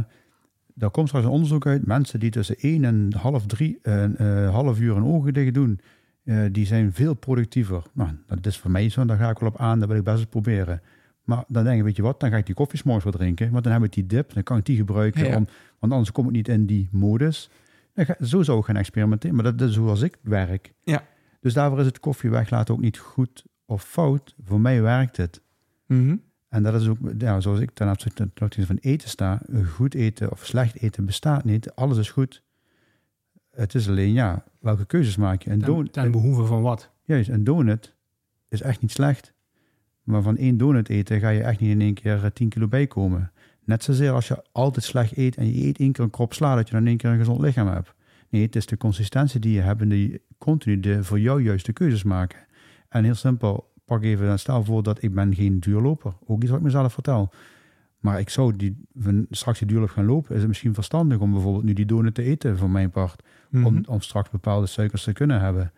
Daar 0.82 0.92
komt 0.92 1.08
straks 1.08 1.26
een 1.26 1.32
onderzoek 1.32 1.66
uit. 1.66 1.86
Mensen 1.86 2.20
die 2.20 2.30
tussen 2.30 2.56
1 2.60 2.84
en 2.84 3.14
half, 3.18 3.46
drie, 3.46 3.80
eh, 3.82 4.50
half 4.54 4.80
uur 4.80 4.96
een 4.96 5.04
ogen 5.04 5.34
dicht 5.34 5.54
doen, 5.54 5.80
eh, 6.24 6.40
die 6.52 6.66
zijn 6.66 6.94
veel 6.94 7.14
productiever. 7.14 7.84
Nou, 7.94 8.10
dat 8.28 8.46
is 8.46 8.58
voor 8.58 8.72
mij 8.72 8.90
zo, 8.90 9.06
daar 9.06 9.18
ga 9.18 9.30
ik 9.30 9.38
wel 9.40 9.50
op 9.50 9.58
aan, 9.58 9.80
dat 9.80 9.88
wil 9.88 9.98
ik 9.98 10.04
best 10.04 10.18
eens 10.18 10.26
proberen. 10.26 10.82
Maar 11.24 11.44
dan 11.48 11.64
denk 11.64 11.78
ik, 11.78 11.84
weet 11.84 11.96
je 11.96 12.02
wat, 12.02 12.20
dan 12.20 12.30
ga 12.30 12.38
ik 12.38 12.46
die 12.46 12.56
koffie 12.56 12.82
morgens 12.84 13.04
wel 13.06 13.14
drinken, 13.14 13.52
want 13.52 13.64
dan 13.64 13.74
heb 13.74 13.84
ik 13.84 13.94
die 13.94 14.06
dip, 14.06 14.34
dan 14.34 14.44
kan 14.44 14.58
ik 14.58 14.66
die 14.66 14.76
gebruiken, 14.78 15.24
Ja, 15.24 15.30
ja. 15.30 15.36
Om, 15.36 15.48
want 15.80 15.92
anders 15.92 16.12
kom 16.12 16.26
ik 16.26 16.32
niet 16.32 16.48
in 16.48 16.66
die 16.66 16.88
modus. 16.92 17.50
Dan 17.94 18.06
ga- 18.06 18.26
zo 18.26 18.42
zou 18.42 18.60
ik 18.60 18.66
gaan 18.66 18.76
experimenteren, 18.76 19.36
maar 19.36 19.56
dat 19.56 19.62
is 19.70 19.74
zoals 19.74 20.02
ik 20.02 20.18
werk. 20.22 20.74
Ja. 20.84 21.04
Dus 21.42 21.54
daarvoor 21.54 21.80
is 21.80 21.86
het 21.86 22.00
koffie 22.00 22.30
weglaten 22.30 22.74
ook 22.74 22.82
niet 22.82 22.98
goed 22.98 23.46
of 23.66 23.84
fout. 23.84 24.36
Voor 24.46 24.60
mij 24.62 24.82
werkt 24.82 25.18
het. 25.18 25.42
Mhm. 25.88 26.16
En 26.52 26.64
dat 26.64 26.82
is 26.82 26.88
ook, 26.88 26.98
ja, 27.18 27.40
zoals 27.40 27.60
ik 27.60 27.72
ten 27.74 27.90
opzichte 27.90 28.66
van 28.66 28.78
eten 28.82 29.10
sta, 29.10 29.42
goed 29.74 29.94
eten 29.94 30.32
of 30.32 30.46
slecht 30.46 30.82
eten 30.82 31.06
bestaat 31.06 31.44
niet. 31.44 31.72
Alles 31.72 31.98
is 31.98 32.10
goed. 32.10 32.44
Het 33.52 33.76
is 33.76 33.90
alleen, 33.90 34.14
ja, 34.14 34.44
welke 34.60 34.86
keuzes 34.86 35.16
maak 35.16 35.42
je? 35.42 35.50
Een 35.50 35.60
Ten, 35.60 35.92
ten 35.92 36.12
behoeve 36.12 36.46
van 36.46 36.62
wat? 36.62 36.92
juist, 37.04 37.30
een 37.30 37.44
donut 37.44 37.96
is 38.48 38.62
echt 38.62 38.82
niet 38.82 38.92
slecht. 38.92 39.34
Maar 40.04 40.22
van 40.22 40.38
één 40.38 40.58
donut 40.58 40.90
eten 40.90 41.20
ga 41.20 41.30
je 41.30 41.44
echt 41.44 41.60
niet 41.60 41.70
in 41.70 41.82
één 41.82 41.94
keer 41.94 42.24
eh, 42.24 42.32
10 42.32 42.50
kilo 42.50 42.68
bijkomen. 42.68 43.32
Net 43.64 43.84
zozeer 43.84 44.12
als 44.12 44.28
je 44.28 44.44
altijd 44.52 44.86
slecht 44.86 45.18
eet 45.18 45.36
en 45.36 45.54
je 45.54 45.66
eet 45.66 45.80
één 45.80 45.92
keer 45.92 46.04
een 46.04 46.10
krop 46.10 46.34
sla, 46.34 46.56
dat 46.56 46.68
je 46.68 46.74
dan 46.74 46.82
in 46.82 46.88
één 46.88 46.98
keer 46.98 47.10
een 47.10 47.18
gezond 47.18 47.42
lichaam 47.42 47.68
hebt. 47.68 47.94
Nee, 48.30 48.42
het 48.42 48.56
is 48.56 48.66
de 48.66 48.78
consistentie 48.78 49.40
die 49.40 49.54
je 49.54 49.62
hebt 49.62 49.82
en 49.82 49.90
die 49.90 50.22
continu 50.38 50.80
de 50.80 51.04
voor 51.04 51.20
jou 51.20 51.44
juiste 51.44 51.74
keuzes 51.74 52.04
maken. 52.04 52.40
En 52.90 53.04
heel 53.04 53.16
simpel, 53.16 53.71
pak 53.98 54.04
even, 54.04 54.40
stel 54.40 54.64
voor 54.64 54.84
dat 54.84 55.04
ik 55.04 55.14
ben 55.14 55.36
geen 55.36 55.60
duurloper. 55.60 56.14
Ook 56.28 56.42
iets 56.42 56.50
wat 56.50 56.60
ik 56.60 56.66
mezelf 56.66 56.94
vertel. 56.94 57.32
Maar 58.00 58.20
ik 58.20 58.30
zou 58.30 58.56
die, 58.56 58.86
straks 59.30 59.60
die 59.60 59.68
duurloop 59.68 59.90
gaan 59.90 60.06
lopen, 60.06 60.34
is 60.34 60.40
het 60.40 60.48
misschien 60.48 60.74
verstandig 60.74 61.20
om 61.20 61.32
bijvoorbeeld 61.32 61.64
nu 61.64 61.74
die 61.74 61.86
donut 61.86 62.16
te 62.16 62.24
eten 62.24 62.58
voor 62.58 62.70
mijn 62.70 62.90
part. 62.90 63.24
Mhm. 63.50 63.66
Om, 63.66 63.84
om 63.88 64.02
straks 64.02 64.30
bepaalde 64.30 64.68
suikers 64.68 65.04
te 65.04 65.14
kunnen 65.14 65.40
hebben. 65.42 65.72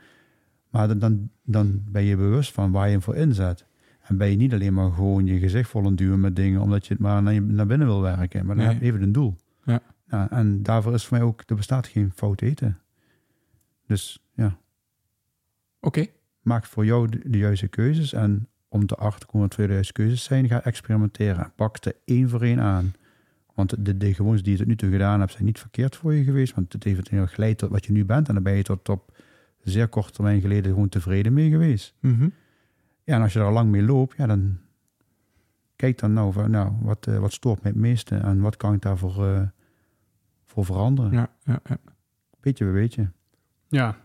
Maar 0.70 0.88
dan- 0.88 1.00
dan, 1.00 1.30
dan 1.44 1.84
ben 1.90 2.04
je 2.04 2.16
bewust 2.18 2.52
van 2.52 2.72
waar 2.72 2.86
je 2.86 2.92
hem 2.92 3.02
voor 3.02 3.16
inzet. 3.16 3.66
En 4.02 4.18
ben 4.18 4.30
je 4.30 4.36
niet 4.36 4.54
alleen 4.54 4.74
maar 4.74 4.92
gewoon 4.92 5.26
je 5.26 5.40
gezicht 5.40 5.70
vol 5.70 5.86
aan 5.86 5.96
duwen 5.96 6.20
met 6.20 6.36
dingen, 6.36 6.62
omdat 6.62 6.88
je 6.88 6.94
het 6.94 7.02
maar 7.02 7.24
naar, 7.24 7.34
je, 7.34 7.42
naar 7.42 7.68
binnen 7.68 7.88
wil 7.88 8.02
werken. 8.02 8.46
Maar 8.46 8.56
dan 8.56 8.64
Nee. 8.66 8.74
heb 8.74 8.84
je 8.84 8.88
even 8.90 9.02
een 9.02 9.12
doel. 9.12 9.36
Ja. 9.66 9.80
Ja, 10.08 10.32
en 10.32 10.64
daarvoor 10.64 10.94
is 10.94 11.06
voor 11.06 11.18
mij 11.18 11.26
ook, 11.28 11.44
er 11.46 11.56
bestaat 11.56 11.88
geen 11.88 12.12
fout 12.16 12.42
eten. 12.42 12.80
Dus 13.88 14.24
ja, 14.34 14.58
Oké. 15.80 16.06
Maak 16.44 16.66
voor 16.66 16.86
jou 16.86 17.08
de, 17.10 17.30
de 17.30 17.38
juiste 17.38 17.68
keuzes. 17.68 18.14
En 18.14 18.48
om 18.68 18.86
te 18.86 18.96
achter 18.96 19.20
te 19.20 19.26
komen 19.26 19.48
wat 19.48 19.58
de 19.58 19.74
juiste 19.74 19.94
keuzes 19.94 20.24
zijn, 20.24 20.48
ga 20.48 20.64
experimenteren. 20.64 21.52
Pak 21.56 21.86
er 21.86 21.96
één 22.06 22.30
voor 22.30 22.42
één 22.42 22.60
aan. 22.60 22.94
Want 23.54 23.86
de, 23.86 23.98
de 23.98 24.14
gewoontes 24.14 24.44
die 24.44 24.52
je 24.52 24.58
tot 24.58 24.68
nu 24.68 24.76
toe 24.76 24.92
gedaan 24.92 25.20
hebt, 25.20 25.32
zijn 25.32 25.46
niet 25.46 25.60
verkeerd 25.60 25.96
voor 25.96 26.14
je 26.14 26.24
geweest. 26.24 26.56
Want 26.56 26.74
het 26.74 26.84
heeft 26.84 27.10
heel 27.10 27.28
geleid 27.28 27.58
tot 27.58 27.70
wat 27.70 27.86
je 27.86 27.92
nu 27.92 28.06
bent. 28.06 28.28
En 28.28 28.34
dan 28.34 28.44
ben 28.44 28.54
je 28.54 28.64
tot 28.64 28.90
op 28.90 29.18
zeer 29.64 29.88
korte 29.88 30.12
termijn 30.12 30.42
geleden 30.42 30.72
gewoon 30.72 30.90
tevreden 30.90 31.34
mee 31.34 31.50
geweest. 31.50 31.94
Mhm. 32.00 32.30
Ja, 33.04 33.16
en 33.16 33.22
als 33.22 33.34
je 33.34 33.40
er 33.40 33.46
al 33.46 33.52
lang 33.52 33.70
mee 33.70 33.84
loopt, 33.84 34.18
ja, 34.18 34.26
dan 34.26 34.58
kijk 35.76 36.00
dan 36.00 36.14
nou, 36.14 36.34
van, 36.34 36.52
nou 36.52 36.72
wat, 36.82 37.08
eh, 37.08 37.20
wat 37.20 37.34
stoort 37.34 37.64
mij 37.64 37.72
het 37.72 37.82
meeste 37.82 38.16
en 38.16 38.42
wat 38.42 38.58
kan 38.58 38.74
ik 38.74 38.82
daarvoor 38.82 39.26
eh, 39.28 39.42
voor 40.46 40.66
veranderen. 40.66 41.12
Ja, 41.12 41.30
ja, 41.44 41.60
ja. 41.64 41.78
Beetje 42.40 42.66
bij 42.66 42.74
beetje. 42.74 43.12
Ja, 43.68 43.98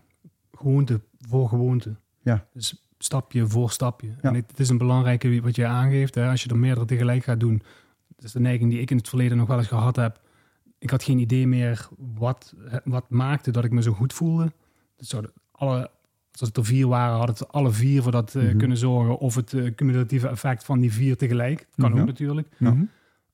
gewoonte 0.51 1.01
voor 1.19 1.49
gewoonte. 1.49 1.95
Ja. 2.29 2.45
Dus 2.53 2.87
stapje 2.97 3.47
voor 3.47 3.71
stapje. 3.71 4.07
Ja. 4.07 4.15
En 4.29 4.33
het, 4.33 4.45
het 4.49 4.59
is 4.59 4.69
een 4.69 4.77
belangrijke 4.77 5.41
wat 5.41 5.55
je 5.55 5.65
aangeeft. 5.65 6.15
Hè, 6.15 6.29
als 6.29 6.43
je 6.43 6.49
er 6.49 6.57
meerdere 6.57 6.85
tegelijk 6.85 7.23
gaat 7.23 7.39
doen. 7.39 7.61
Dat 8.15 8.25
is 8.25 8.31
de 8.31 8.39
neiging 8.39 8.71
die 8.71 8.79
ik 8.81 8.91
in 8.91 8.97
het 8.97 9.09
verleden 9.09 9.37
nog 9.37 9.47
wel 9.47 9.57
eens 9.57 9.67
gehad 9.67 9.95
heb. 9.95 10.21
Ik 10.79 10.89
had 10.89 11.03
geen 11.03 11.19
idee 11.19 11.47
meer 11.47 11.87
wat, 11.97 12.53
wat 12.83 13.09
maakte 13.09 13.51
dat 13.51 13.63
ik 13.65 13.71
me 13.71 13.81
zo 13.81 13.91
goed 13.93 14.13
voelde. 14.13 14.51
Dat 14.97 15.07
zouden 15.07 15.31
alle, 15.51 15.89
als 16.31 16.47
het 16.47 16.57
er 16.57 16.65
vier 16.65 16.87
waren, 16.87 17.17
had 17.17 17.39
het 17.39 17.47
alle 17.51 17.71
vier 17.71 18.01
voor 18.01 18.11
dat 18.11 18.35
eh, 18.35 18.43
Mhm. 18.43 18.57
kunnen 18.57 18.77
zorgen. 18.77 19.17
Of 19.17 19.35
het 19.35 19.53
eh, 19.53 19.73
cumulatieve 19.75 20.27
effect 20.27 20.63
van 20.63 20.79
die 20.79 20.93
vier 20.93 21.17
tegelijk. 21.17 21.67
Kan 21.75 21.91
Mhm. 21.91 21.99
ook 21.99 22.05
natuurlijk. 22.07 22.47
Mhm. 22.57 22.83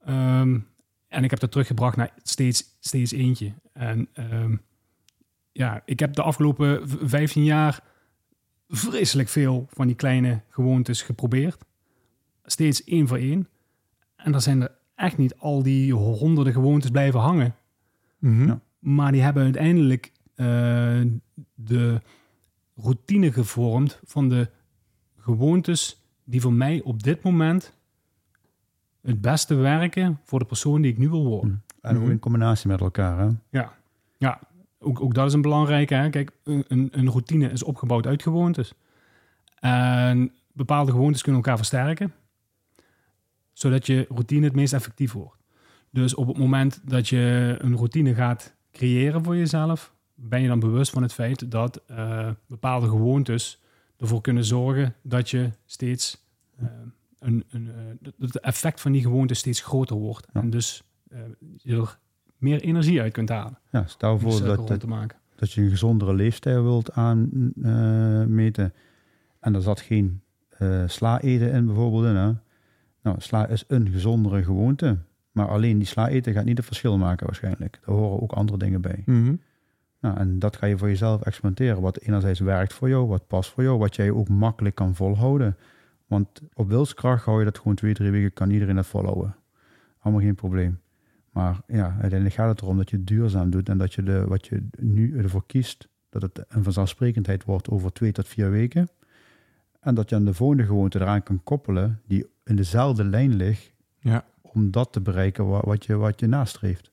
Ehm, 0.05 0.59
en 1.07 1.23
ik 1.23 1.29
heb 1.29 1.39
dat 1.39 1.51
teruggebracht 1.51 1.97
naar 1.97 2.11
steeds, 2.23 2.63
steeds 2.79 3.11
eentje. 3.11 3.53
En 3.73 4.07
ehm, 4.13 4.55
ja, 5.51 5.81
ik 5.85 5.99
heb 5.99 6.13
de 6.13 6.21
afgelopen 6.21 6.89
v- 6.89 6.95
15 7.03 7.43
jaar 7.43 7.83
vreselijk 8.69 9.29
veel 9.29 9.67
van 9.69 9.87
die 9.87 9.95
kleine 9.95 10.41
gewoontes 10.49 11.01
geprobeerd. 11.01 11.65
Steeds 12.45 12.83
één 12.83 13.07
voor 13.07 13.17
één. 13.17 13.47
En 14.15 14.33
er 14.33 14.41
zijn 14.41 14.61
er 14.61 14.71
echt 14.95 15.17
niet 15.17 15.35
al 15.37 15.63
die 15.63 15.93
honderden 15.93 16.53
gewoontes 16.53 16.89
blijven 16.91 17.19
hangen. 17.19 17.55
Mhm. 18.19 18.47
Ja. 18.47 18.59
Maar 18.79 19.11
die 19.11 19.21
hebben 19.21 19.43
uiteindelijk 19.43 20.11
eh, 20.35 21.01
de, 21.55 22.01
routine 22.77 23.31
gevormd 23.31 23.99
van 24.05 24.29
de 24.29 24.49
gewoontes 25.17 26.01
die 26.23 26.41
voor 26.41 26.53
mij 26.53 26.81
op 26.81 27.03
dit 27.03 27.23
moment 27.23 27.73
het 29.01 29.21
beste 29.21 29.55
werken 29.55 30.19
voor 30.23 30.39
de 30.39 30.45
persoon 30.45 30.81
die 30.81 30.91
ik 30.91 30.97
nu 30.97 31.09
wil 31.09 31.25
worden. 31.25 31.63
En 31.81 31.95
ook 31.95 32.01
Mhm. 32.01 32.11
in 32.11 32.19
combinatie 32.19 32.67
met 32.67 32.81
elkaar. 32.81 33.19
Hè? 33.19 33.29
Ja, 33.49 33.73
ja 34.17 34.39
ook, 34.85 35.01
ook 35.01 35.13
dat 35.13 35.27
is 35.27 35.33
een 35.33 35.41
belangrijke. 35.41 35.93
Hè? 35.93 36.09
Kijk, 36.09 36.31
een, 36.43 36.65
een- 36.91 37.09
routine 37.09 37.49
is 37.51 37.63
opgebouwd 37.63 38.07
uit 38.07 38.21
gewoontes. 38.21 38.73
En 39.59 40.31
bepaalde 40.53 40.91
gewoontes 40.91 41.21
kunnen 41.21 41.41
elkaar 41.41 41.57
versterken, 41.57 42.13
zodat 43.53 43.85
je 43.85 44.05
routine 44.09 44.45
het 44.45 44.55
meest 44.55 44.73
effectief 44.73 45.11
wordt. 45.11 45.43
Dus 45.89 46.15
op 46.15 46.27
het 46.27 46.37
moment 46.37 46.81
dat 46.83 47.07
je 47.07 47.55
een 47.59 47.75
routine 47.75 48.13
gaat 48.13 48.55
creëren 48.71 49.23
voor 49.23 49.35
jezelf, 49.35 49.93
ben 50.15 50.41
je 50.41 50.47
dan 50.47 50.59
bewust 50.59 50.91
van 50.91 51.01
het 51.01 51.13
feit 51.13 51.51
dat 51.51 51.81
eh, 51.87 52.29
bepaalde 52.47 52.87
gewoontes 52.87 53.61
ervoor 53.97 54.21
kunnen 54.21 54.45
zorgen 54.45 54.95
dat 55.01 55.29
je 55.29 55.49
steeds 55.65 56.25
eh, 56.57 56.67
een, 57.19 57.43
een, 57.49 57.67
eh, 57.67 57.75
dat 58.01 58.13
het 58.33 58.39
effect 58.39 58.81
van 58.81 58.91
die 58.91 59.01
gewoonte 59.01 59.33
steeds 59.33 59.61
groter 59.61 59.95
wordt. 59.95 60.27
Ja. 60.33 60.41
En 60.41 60.49
dus 60.49 60.83
je 61.57 61.75
er 61.75 61.99
meer 62.37 62.61
energie 62.61 63.01
uit 63.01 63.13
kunt 63.13 63.29
halen. 63.29 63.59
Ja, 63.71 63.83
stel 63.85 64.19
voor 64.19 64.43
dat, 64.43 64.67
dat, 64.67 64.79
te 64.79 64.87
maken. 64.87 65.17
dat 65.35 65.51
je 65.51 65.61
een 65.61 65.69
gezondere 65.69 66.13
leefstijl 66.13 66.63
wilt 66.63 66.91
aanmeten. 66.91 68.73
en 69.39 69.55
er 69.55 69.61
zat 69.61 69.81
geen 69.81 70.21
eh, 70.49 70.83
sla 70.85 71.21
eten 71.21 71.51
in 71.51 71.65
bijvoorbeeld 71.65 72.05
in. 72.05 72.15
Hè? 72.15 72.31
Nou, 73.01 73.15
sla 73.19 73.47
is 73.47 73.63
een 73.67 73.89
gezondere 73.89 74.43
gewoonte. 74.43 74.97
Maar 75.31 75.47
alleen 75.47 75.77
die 75.77 75.87
sla 75.87 76.09
eten 76.09 76.33
gaat 76.33 76.45
niet 76.45 76.57
het 76.57 76.65
verschil 76.65 76.97
maken 76.97 77.25
waarschijnlijk. 77.25 77.79
Daar 77.85 77.95
horen 77.95 78.21
ook 78.21 78.31
andere 78.31 78.57
dingen 78.57 78.81
bij. 78.81 79.03
Mhm. 79.05 79.35
Nou, 79.99 80.17
en 80.17 80.39
dat 80.39 80.55
ga 80.55 80.65
je 80.65 80.77
voor 80.77 80.87
jezelf 80.87 81.21
experimenteren. 81.21 81.81
Wat 81.81 81.97
enerzijds 81.97 82.39
werkt 82.39 82.73
voor 82.73 82.89
jou, 82.89 83.07
wat 83.07 83.27
past 83.27 83.49
voor 83.49 83.63
jou, 83.63 83.77
wat 83.77 83.95
jij 83.95 84.11
ook 84.11 84.29
makkelijk 84.29 84.75
kan 84.75 84.95
volhouden. 84.95 85.57
Want 86.07 86.41
op 86.53 86.69
wilskracht 86.69 87.25
hou 87.25 87.39
je 87.39 87.45
dat 87.45 87.57
gewoon 87.57 87.75
twee, 87.75 87.93
drie 87.93 88.11
weken, 88.11 88.33
kan 88.33 88.49
iedereen 88.49 88.75
dat 88.75 88.85
volhouden. 88.85 89.35
Allemaal 89.99 90.21
geen 90.21 90.35
probleem. 90.35 90.79
Maar 91.35 91.61
ja, 91.67 91.85
uiteindelijk 91.91 92.33
gaat 92.33 92.49
het 92.49 92.61
erom 92.61 92.77
dat 92.77 92.89
je 92.89 92.95
het 92.97 93.07
duurzaam 93.07 93.49
doet 93.49 93.69
en 93.69 93.77
dat 93.77 93.93
je 93.93 94.03
de, 94.03 94.25
wat 94.27 94.47
je 94.47 94.67
nu 94.79 95.17
ervoor 95.17 95.45
kiest, 95.45 95.87
dat 96.09 96.21
het 96.21 96.45
een 96.47 96.63
vanzelfsprekendheid 96.63 97.43
wordt 97.43 97.69
over 97.69 97.93
twee 97.93 98.11
tot 98.11 98.27
vier 98.27 98.49
weken. 98.51 98.87
En 99.79 99.95
dat 99.95 100.09
je 100.09 100.15
aan 100.15 100.25
de 100.25 100.33
volgende 100.33 100.65
gewoonte 100.65 100.99
eraan 100.99 101.23
kan 101.23 101.43
koppelen, 101.43 102.01
die 102.07 102.25
in 102.43 102.55
dezelfde 102.55 103.03
lijn 103.03 103.35
ligt, 103.35 103.73
Ja. 103.99 104.25
om 104.41 104.71
dat 104.71 104.91
te 104.93 105.01
bereiken 105.01 105.47
wa- 105.47 105.61
wat 105.65 105.85
je, 105.85 105.95
wat 105.95 106.19
je 106.19 106.27
nastreeft. 106.27 106.91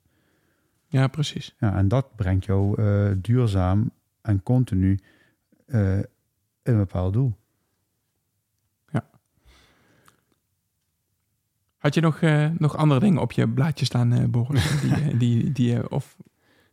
ja, 0.86 1.06
precies. 1.06 1.54
Ja, 1.58 1.76
en 1.76 1.88
dat 1.88 2.16
brengt 2.16 2.44
jou 2.44 2.82
eh, 2.82 3.10
duurzaam 3.16 3.90
en 4.20 4.42
continu 4.42 4.98
in 5.66 6.06
een 6.62 6.76
bepaald 6.76 7.12
doel. 7.12 7.34
Had 11.82 11.94
je 11.94 12.00
nog, 12.00 12.20
eh, 12.20 12.48
nog 12.58 12.76
andere 12.76 13.00
dingen 13.00 13.20
op 13.20 13.32
je 13.32 13.48
blaadje 13.48 13.84
staan, 13.84 14.12
eh 14.12 14.24
Boris? 14.28 14.80
Die, 14.82 14.92
eh, 14.94 15.18
die, 15.18 15.52
die, 15.52 15.76
eh, 15.76 15.84
of, 15.88 16.16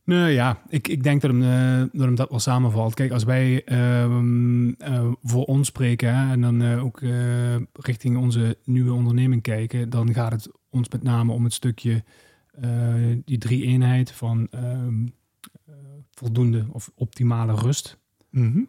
Nee, 0.03 0.33
ja, 0.33 0.61
ik, 0.67 0.87
ik 0.87 1.03
denk 1.03 1.21
dat 1.21 1.31
hem, 1.31 1.39
dat 1.91 2.05
hem 2.05 2.15
dat 2.15 2.29
wel 2.29 2.39
samenvalt. 2.39 2.93
Kijk, 2.93 3.11
als 3.11 3.23
wij 3.23 3.63
ehm, 3.63 4.69
eh, 4.69 5.11
voor 5.23 5.45
ons 5.45 5.67
spreken 5.67 6.15
hè, 6.15 6.31
en 6.31 6.41
dan 6.41 6.79
ook 6.79 7.01
richting 7.73 8.17
onze 8.17 8.57
nieuwe 8.63 8.93
onderneming 8.93 9.41
kijken, 9.41 9.89
dan 9.89 10.13
gaat 10.13 10.31
het 10.31 10.51
ons 10.69 10.89
met 10.89 11.03
name 11.03 11.31
om 11.31 11.43
het 11.43 11.53
stukje 11.53 12.03
die 13.25 13.37
drie 13.37 13.63
eenheid 13.65 14.11
van 14.11 14.47
ehm, 14.51 15.05
eh, 15.65 15.73
voldoende 16.11 16.65
of 16.71 16.91
optimale 16.95 17.55
rust, 17.55 17.97
Mhm. 18.29 18.61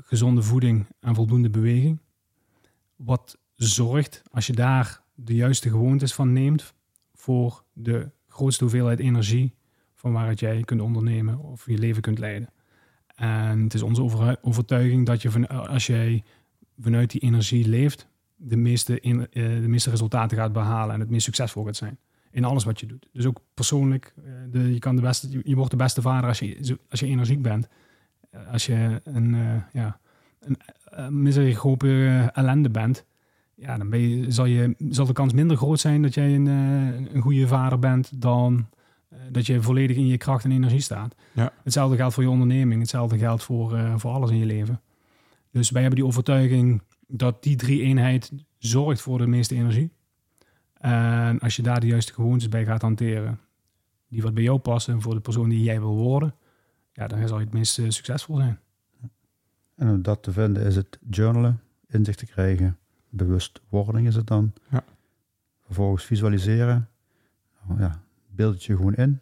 gezonde 0.00 0.42
voeding 0.42 0.86
en 1.00 1.14
voldoende 1.14 1.50
beweging. 1.50 1.98
Wat 2.96 3.38
zorgt, 3.54 4.22
als 4.30 4.46
je 4.46 4.52
daar 4.52 5.00
de 5.16 5.34
juiste 5.34 5.68
gewoontes 5.70 6.14
van 6.14 6.32
neemt, 6.32 6.74
voor 7.14 7.64
de 7.72 8.10
grootste 8.28 8.62
hoeveelheid 8.64 8.98
energie 8.98 9.54
van 9.94 10.12
waaruit 10.12 10.40
jij 10.40 10.62
kunt 10.62 10.80
ondernemen 10.80 11.38
of 11.38 11.66
je 11.66 11.78
leven 11.78 12.02
kunt 12.02 12.18
leiden. 12.18 12.50
En 13.14 13.60
het 13.62 13.74
is 13.74 13.82
onze 13.82 14.02
over- 14.02 14.36
overtuiging 14.42 15.06
dat 15.06 15.22
je 15.22 15.30
van, 15.30 15.48
als 15.48 15.86
jij 15.86 16.22
vanuit 16.80 17.10
die 17.10 17.20
energie 17.20 17.68
leeft, 17.68 18.08
de 18.36 18.56
meeste, 18.56 19.00
eh, 19.00 19.12
de 19.30 19.68
meeste 19.68 19.90
resultaten 19.90 20.36
gaat 20.36 20.52
behalen 20.52 20.94
en 20.94 21.00
het 21.00 21.10
meest 21.10 21.24
succesvol 21.24 21.64
gaat 21.64 21.76
zijn. 21.76 21.98
In 22.30 22.44
alles 22.44 22.64
wat 22.64 22.80
je 22.80 22.86
doet. 22.86 23.08
Dus 23.12 23.26
ook 23.26 23.40
persoonlijk, 23.54 24.14
eh, 24.52 24.72
je, 24.72 24.78
kan 24.78 24.96
de 24.96 25.02
beste, 25.02 25.40
je- 25.44 25.54
wordt 25.56 25.70
de 25.70 25.76
beste 25.76 26.02
vader 26.02 26.28
als 26.28 26.38
je, 26.38 26.78
als 26.90 27.00
je 27.00 27.06
energiek 27.06 27.42
bent. 27.42 27.68
Eh, 28.30 28.52
Als 28.52 28.66
je 28.66 29.00
een, 29.04 29.34
eh, 29.34 29.56
ja, 29.72 29.98
een, 30.40 30.56
eh, 30.96 31.06
ellende 32.36 32.70
bent, 32.70 33.04
ja, 33.56 33.76
dan 33.78 33.90
ben 33.90 34.00
je, 34.00 34.30
zal, 34.30 34.44
je, 34.44 34.74
zal 34.88 35.06
de 35.06 35.12
kans 35.12 35.32
minder 35.32 35.56
groot 35.56 35.80
zijn 35.80 36.02
dat 36.02 36.14
jij 36.14 36.34
een, 36.34 36.46
eh, 36.46 37.14
een 37.14 37.22
goede 37.22 37.46
vader 37.46 37.78
bent 37.78 38.22
dan 38.22 38.68
eh, 39.08 39.18
dat 39.30 39.46
je 39.46 39.62
volledig 39.62 39.96
in 39.96 40.06
je 40.06 40.16
kracht 40.16 40.44
en 40.44 40.52
energie 40.52 40.80
staat. 40.80 41.14
Ja. 41.32 41.52
Hetzelfde 41.62 41.96
geldt 41.96 42.14
voor 42.14 42.22
je 42.22 42.30
onderneming, 42.30 42.80
hetzelfde 42.80 43.18
geldt 43.18 43.42
voor, 43.42 43.76
eh, 43.76 43.94
voor 43.96 44.10
alles 44.10 44.30
in 44.30 44.38
je 44.38 44.46
leven. 44.46 44.80
Dus 45.50 45.70
wij 45.70 45.80
hebben 45.80 46.00
die 46.00 46.08
overtuiging 46.08 46.82
dat 47.06 47.42
die 47.42 47.56
drie 47.56 47.82
eenheid 47.82 48.32
zorgt 48.58 49.00
voor 49.00 49.18
de 49.18 49.26
meeste 49.26 49.54
energie. 49.54 49.90
En 50.78 51.38
als 51.38 51.56
je 51.56 51.62
daar 51.62 51.80
de 51.80 51.86
juiste 51.86 52.12
gewoontes 52.12 52.48
bij 52.48 52.64
gaat 52.64 52.82
hanteren, 52.82 53.40
die 54.08 54.22
wat 54.22 54.34
bij 54.34 54.42
jou 54.42 54.58
passen 54.58 55.02
voor 55.02 55.14
de 55.14 55.20
persoon 55.20 55.48
die 55.48 55.62
jij 55.62 55.80
wil 55.80 55.94
worden, 55.94 56.34
ja, 56.92 57.06
dan 57.06 57.28
zal 57.28 57.38
je 57.38 57.44
het 57.44 57.54
meest 57.54 57.72
succesvol 57.72 58.36
zijn. 58.36 58.58
En 59.74 59.88
om 59.88 60.02
dat 60.02 60.22
te 60.22 60.32
vinden 60.32 60.66
is 60.66 60.76
het 60.76 60.98
journalen, 61.10 61.60
inzicht 61.88 62.18
te 62.18 62.26
krijgen, 62.26 62.78
bewustwording 63.16 64.06
is 64.06 64.14
het 64.14 64.26
dan. 64.26 64.52
Ja. 64.70 64.84
Vervolgens 65.64 66.04
visualiseren. 66.04 66.88
Nou, 67.66 67.80
ja, 67.80 68.00
beeld 68.26 68.54
het 68.54 68.64
je 68.64 68.76
gewoon 68.76 68.94
in. 68.94 69.20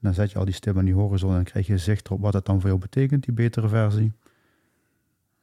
Dan 0.00 0.14
zet 0.14 0.30
je 0.30 0.38
al 0.38 0.44
die 0.44 0.54
stem 0.54 0.78
aan 0.78 0.84
die 0.84 0.94
horizon 0.94 1.28
en 1.28 1.34
dan 1.34 1.44
krijg 1.44 1.66
je 1.66 1.78
zicht 1.78 2.10
op 2.10 2.20
wat 2.20 2.32
het 2.32 2.44
dan 2.44 2.60
voor 2.60 2.68
jou 2.68 2.80
betekent, 2.80 3.24
die 3.24 3.34
betere 3.34 3.68
versie. 3.68 4.12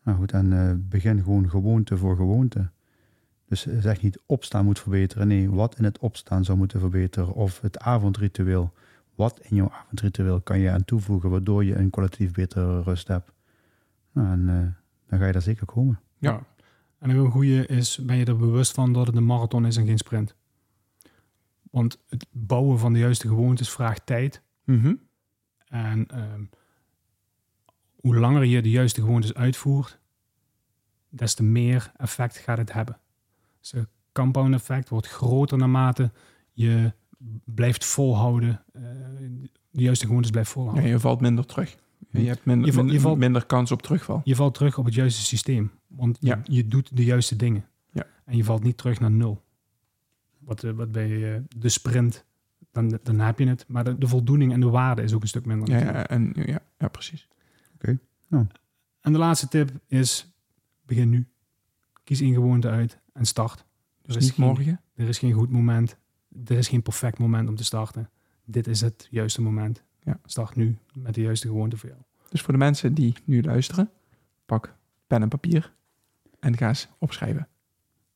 Nou 0.03 0.17
goed, 0.17 0.31
en 0.31 0.53
eh, 0.53 0.73
begin 0.77 1.23
gewoon 1.23 1.49
gewoonte 1.49 1.97
voor 1.97 2.15
gewoonte. 2.15 2.69
Dus 3.47 3.65
zeg 3.79 4.01
niet 4.01 4.19
opstaan 4.25 4.65
moet 4.65 4.79
verbeteren. 4.79 5.27
Nee, 5.27 5.49
wat 5.49 5.77
in 5.77 5.83
het 5.83 5.99
opstaan 5.99 6.43
zou 6.43 6.57
moeten 6.57 6.79
verbeteren. 6.79 7.33
Of 7.33 7.61
het 7.61 7.79
avondritueel. 7.79 8.73
Wat 9.15 9.39
in 9.39 9.55
jouw 9.55 9.69
avondritueel 9.71 10.41
kan 10.41 10.59
je 10.59 10.71
aan 10.71 10.85
toevoegen 10.85 11.29
waardoor 11.29 11.63
je 11.63 11.75
een 11.75 11.89
collectief 11.89 12.31
betere 12.31 12.81
rust 12.81 13.07
hebt. 13.07 13.31
Nou, 14.11 14.27
en 14.27 14.49
eh, 14.49 14.55
dan 15.09 15.19
ga 15.19 15.25
je 15.25 15.31
daar 15.31 15.41
zeker 15.41 15.65
komen. 15.65 15.99
Ja. 16.17 16.43
En 16.99 17.09
een 17.09 17.31
goede 17.31 17.65
is, 17.67 17.97
ben 17.97 18.15
je 18.17 18.25
er 18.25 18.37
bewust 18.37 18.71
van 18.71 18.93
dat 18.93 19.07
het 19.07 19.15
een 19.15 19.25
marathon 19.25 19.65
is 19.65 19.77
en 19.77 19.85
geen 19.85 19.97
sprint. 19.97 20.35
Want 21.71 21.99
het 22.07 22.25
bouwen 22.31 22.79
van 22.79 22.93
de 22.93 22.99
juiste 22.99 23.27
gewoontes 23.27 23.69
vraagt 23.69 24.05
tijd. 24.05 24.41
Mhm. 24.63 24.93
En 25.65 26.07
ehm, 26.07 26.43
hoe 27.95 28.15
langer 28.15 28.43
je 28.43 28.61
de 28.61 28.69
juiste 28.69 29.01
gewoontes 29.01 29.33
uitvoert, 29.33 29.99
des 31.09 31.33
te 31.33 31.43
meer 31.43 31.91
effect 31.97 32.37
gaat 32.37 32.57
het 32.57 32.73
hebben. 32.73 32.99
Dus 33.59 33.71
het 33.71 33.87
compound 34.11 34.53
effect 34.53 34.89
wordt 34.89 35.07
groter 35.07 35.57
naarmate 35.57 36.11
je 36.53 36.93
blijft 37.45 37.85
volhouden. 37.85 38.63
eh, 38.73 38.81
de 39.69 39.81
juiste 39.83 40.05
gewoontes 40.05 40.31
blijft 40.31 40.49
Ja, 40.49 40.55
volhouden. 40.55 40.89
je 40.89 40.99
valt 40.99 41.21
minder 41.21 41.45
terug. 41.45 41.77
Je 42.09 42.27
hebt 42.27 42.45
minder, 42.45 42.65
Je 42.65 42.71
val- 42.73 42.81
je 42.81 42.85
minder, 42.87 43.01
valt- 43.07 43.17
minder 43.17 43.45
kans 43.45 43.71
op 43.71 43.81
terugval. 43.81 44.21
Je 44.23 44.35
valt 44.35 44.53
terug 44.53 44.77
op 44.77 44.85
het 44.85 44.93
juiste 44.93 45.21
systeem. 45.21 45.71
Want 45.87 46.17
je, 46.19 46.27
Ja. 46.27 46.41
je 46.43 46.67
doet 46.67 46.95
de 46.97 47.03
juiste 47.03 47.35
dingen. 47.35 47.65
Ja. 47.91 48.05
En 48.25 48.37
je 48.37 48.43
valt 48.43 48.63
niet 48.63 48.77
terug 48.77 48.99
naar 48.99 49.11
nul. 49.11 49.43
Wat, 50.39 50.63
eh, 50.63 50.71
wat 50.71 50.91
bij 50.91 51.35
eh, 51.35 51.41
de 51.57 51.69
sprint, 51.69 52.25
dan, 52.71 52.99
dan 53.03 53.19
heb 53.19 53.39
je 53.39 53.47
het. 53.47 53.65
Maar 53.67 53.83
de, 53.83 53.97
de 53.97 54.07
voldoening 54.07 54.53
en 54.53 54.59
de 54.59 54.69
waarde 54.69 55.01
is 55.01 55.13
ook 55.13 55.21
een 55.21 55.27
stuk 55.27 55.45
minder. 55.45 55.69
Ja, 55.69 56.07
en, 56.07 56.31
ja, 56.45 56.59
ja, 56.77 56.87
precies. 56.87 57.27
En 59.01 59.13
de 59.13 59.19
laatste 59.19 59.47
tip 59.47 59.71
is, 59.87 60.33
begin 60.85 61.09
nu. 61.09 61.25
Kies 62.03 62.19
één 62.21 62.33
gewoonte 62.33 62.69
uit 62.69 62.99
en 63.13 63.25
start. 63.25 63.65
Dus 64.01 64.15
Er 64.15 64.21
is 64.21 64.27
niet 64.27 64.33
geen- 64.33 64.45
morgen. 64.45 64.81
Er 64.95 65.07
is 65.07 65.19
geen 65.19 65.31
goed 65.33 65.49
moment. 65.51 65.97
Er 66.45 66.57
is 66.57 66.67
geen 66.67 66.81
perfect 66.81 67.17
moment 67.19 67.49
om 67.49 67.55
te 67.55 67.63
starten. 67.63 68.09
Dit 68.45 68.67
is 68.67 68.81
het 68.81 69.07
juiste 69.11 69.41
moment. 69.41 69.83
Ja. 70.07 70.19
Start 70.25 70.55
nu 70.55 70.77
met 70.93 71.13
de 71.13 71.21
juiste 71.21 71.47
gewoonte 71.47 71.77
voor 71.77 71.89
jou. 71.89 72.01
Dus 72.29 72.41
voor 72.41 72.53
de 72.53 72.59
mensen 72.59 72.93
die 72.93 73.15
nu 73.23 73.43
luisteren, 73.43 73.89
pak 74.45 74.75
pen 75.07 75.21
en 75.21 75.29
papier 75.29 75.73
en 76.39 76.57
ga 76.57 76.67
eens 76.67 76.87
opschrijven. 76.97 77.47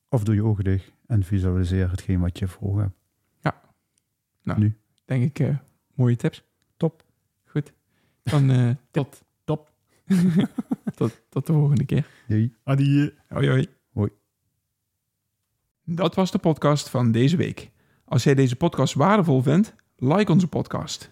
Of 0.09 0.23
doe 0.23 0.35
je 0.35 0.43
ogen 0.43 0.63
dicht 0.63 0.91
en 1.05 1.23
visualiseer 1.23 1.89
hetgeen 1.89 2.19
wat 2.19 2.39
je 2.39 2.47
voor 2.47 2.69
ogen 2.69 2.81
hebt. 2.81 2.95
Denk 5.05 5.23
ik, 5.23 5.39
eh, 5.39 5.57
mooie 5.93 6.15
tips. 6.15 6.43
Top. 6.77 7.03
Goed. 7.45 7.73
Dan 8.23 8.49
eh, 8.49 8.69
tot, 8.91 9.23
Top. 9.43 9.71
tot, 10.95 11.21
tot 11.29 11.47
de 11.47 11.53
volgende 11.53 11.85
keer. 11.85 12.07
Doei. 12.27 12.55
Adieu. 12.63 13.13
Hoi 13.27 13.49
hoi. 13.49 13.67
Hoi. 13.93 14.09
Dat 15.83 16.15
was 16.15 16.31
de 16.31 16.37
podcast 16.37 16.89
van 16.89 17.11
deze 17.11 17.37
week. 17.37 17.71
Als 18.05 18.23
jij 18.23 18.35
deze 18.35 18.55
podcast 18.55 18.93
waardevol 18.93 19.41
vindt, 19.41 19.75
like 19.97 20.31
onze 20.31 20.47
podcast. 20.47 21.11